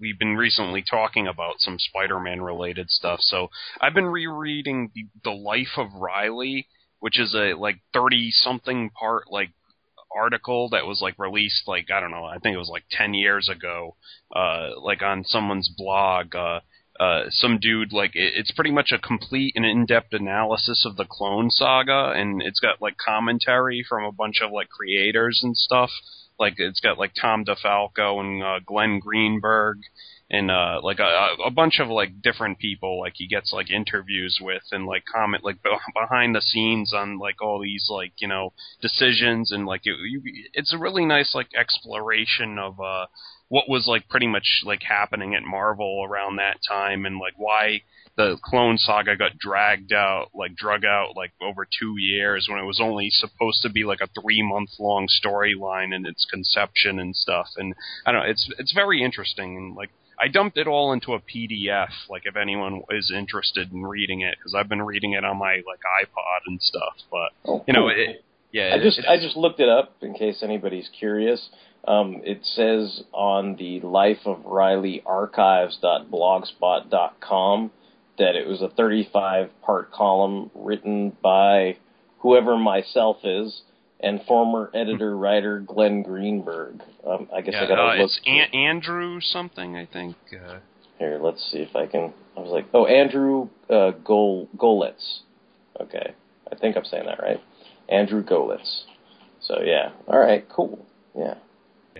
[0.00, 3.20] we've been recently talking about some Spider-Man related stuff.
[3.22, 3.48] So
[3.80, 6.66] I've been rereading the, the Life of Reilly,
[6.98, 9.50] which is a like thirty something part like
[10.14, 13.14] article that was like released like I don't know I think it was like ten
[13.14, 13.96] years ago,
[14.34, 16.34] uh, like on someone's blog.
[16.34, 16.60] Uh,
[16.98, 21.06] uh, some dude like it, it's pretty much a complete and in-depth analysis of the
[21.06, 25.90] Clone Saga, and it's got like commentary from a bunch of like creators and stuff.
[26.38, 29.78] Like it's got like Tom DeFalco and uh, Glenn Greenberg
[30.30, 34.38] and uh like a, a bunch of like different people like he gets like interviews
[34.40, 35.56] with and like comment like
[35.94, 40.22] behind the scenes on like all these like you know decisions and like it, you,
[40.54, 43.06] it's a really nice like exploration of uh
[43.48, 47.82] what was like pretty much like happening at Marvel around that time and like why
[48.16, 52.66] the Clone Saga got dragged out, like drug out, like over two years when it
[52.66, 57.16] was only supposed to be like a three month long storyline and its conception and
[57.16, 57.48] stuff.
[57.56, 57.74] And
[58.04, 59.90] I don't know, it's it's very interesting and like
[60.22, 61.88] I dumped it all into a PDF.
[62.10, 65.54] Like if anyone is interested in reading it, because I've been reading it on my
[65.66, 66.94] like iPod and stuff.
[67.10, 67.94] But Oh, you know, cool.
[67.96, 68.22] it,
[68.52, 71.48] yeah, I just it's- I just looked it up in case anybody's curious.
[71.88, 77.70] Um, it says on the Life of Reilly Archives.blogspot.com
[78.18, 81.76] that it was a 35 part column written by
[82.18, 83.62] whoever myself is
[84.02, 86.80] and former editor writer Glenn Greenberg.
[87.06, 88.04] Um, I guess yeah, I got to uh, look.
[88.06, 90.16] it's An- Andrew something, I think.
[90.32, 90.58] Uh,
[90.98, 92.12] Here, let's see if I can.
[92.36, 95.20] I was like, oh, Andrew uh, Gol- Goletz.
[95.80, 96.14] Okay,
[96.50, 97.40] I think I'm saying that right.
[97.88, 98.82] Andrew Goletz.
[99.40, 100.84] So yeah, all right, cool.
[101.16, 101.34] Yeah,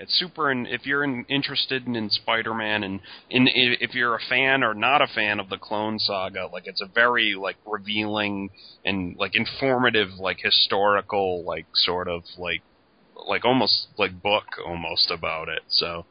[0.00, 4.20] It's super, and if you're in, interested in, in Spider-Man, and in, if you're a
[4.28, 8.48] fan or not a fan of the Clone Saga, like it's a very like revealing
[8.84, 12.62] and like informative, like historical, like sort of like
[13.28, 15.62] like almost like book almost about it.
[15.68, 16.06] So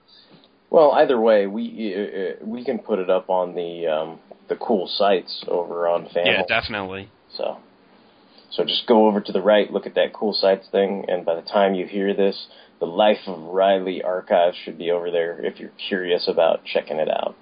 [0.69, 4.87] Well, either way, we uh, we can put it up on the um, the cool
[4.87, 6.27] sites over on Fan.
[6.27, 7.09] yeah, definitely.
[7.35, 7.57] So,
[8.51, 11.35] so just go over to the right, look at that cool sites thing, and by
[11.35, 12.47] the time you hear this,
[12.79, 17.09] the Life of Reilly archive should be over there if you're curious about checking it
[17.09, 17.35] out.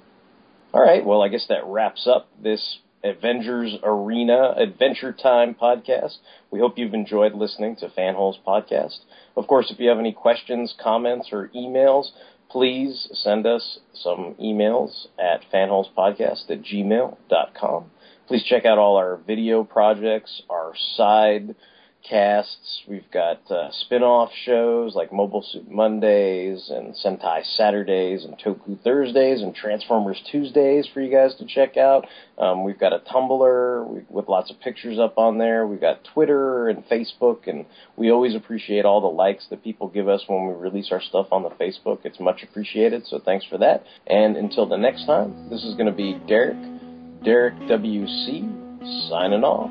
[0.74, 6.18] All right, well, I guess that wraps up this Avengers Arena Adventure Time podcast.
[6.52, 9.00] We hope you've enjoyed listening to Fanholes Podcast.
[9.36, 12.08] Of course, if you have any questions, comments, or emails,
[12.50, 17.92] please send us some emails at fanholespodcast at gmail.com.
[18.28, 21.56] Please check out all our video projects, our side
[22.08, 22.84] casts.
[22.88, 29.42] We've got uh, spin-off shows like Mobile Suit Mondays and Sentai Saturdays and Toku Thursdays
[29.42, 32.06] and Transformers Tuesdays for you guys to check out.
[32.38, 35.66] Um, we've got a Tumblr with lots of pictures up on there.
[35.66, 40.08] We've got Twitter and Facebook, and we always appreciate all the likes that people give
[40.10, 42.00] us when we release our stuff on the Facebook.
[42.04, 43.84] It's much appreciated, so thanks for that.
[44.06, 46.58] And until the next time, this is going to be Derek,
[47.28, 49.70] Derek WC, signing off.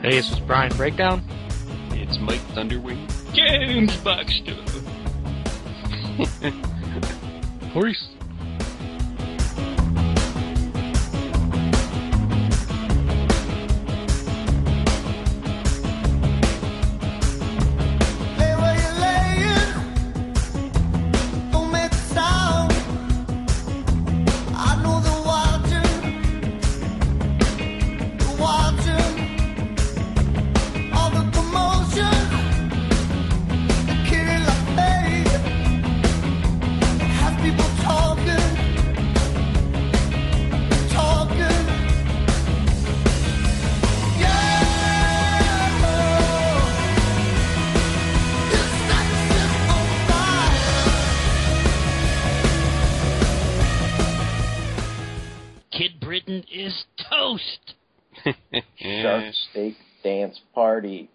[0.00, 1.20] Hey, this is Brian Breakdown.
[1.90, 3.04] It's Mike Thunderwing.
[3.34, 4.54] James Baxter.
[7.72, 8.06] Horse.
[60.54, 61.10] Party.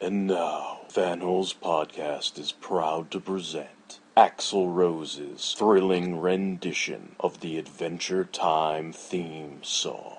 [0.00, 8.24] And now, Fanhole's podcast is proud to present Axl Rose's thrilling rendition of the Adventure
[8.24, 10.16] Time theme song.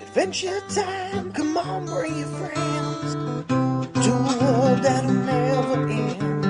[0.00, 6.41] Adventure time, come on, bring your friends to a world that'll never end.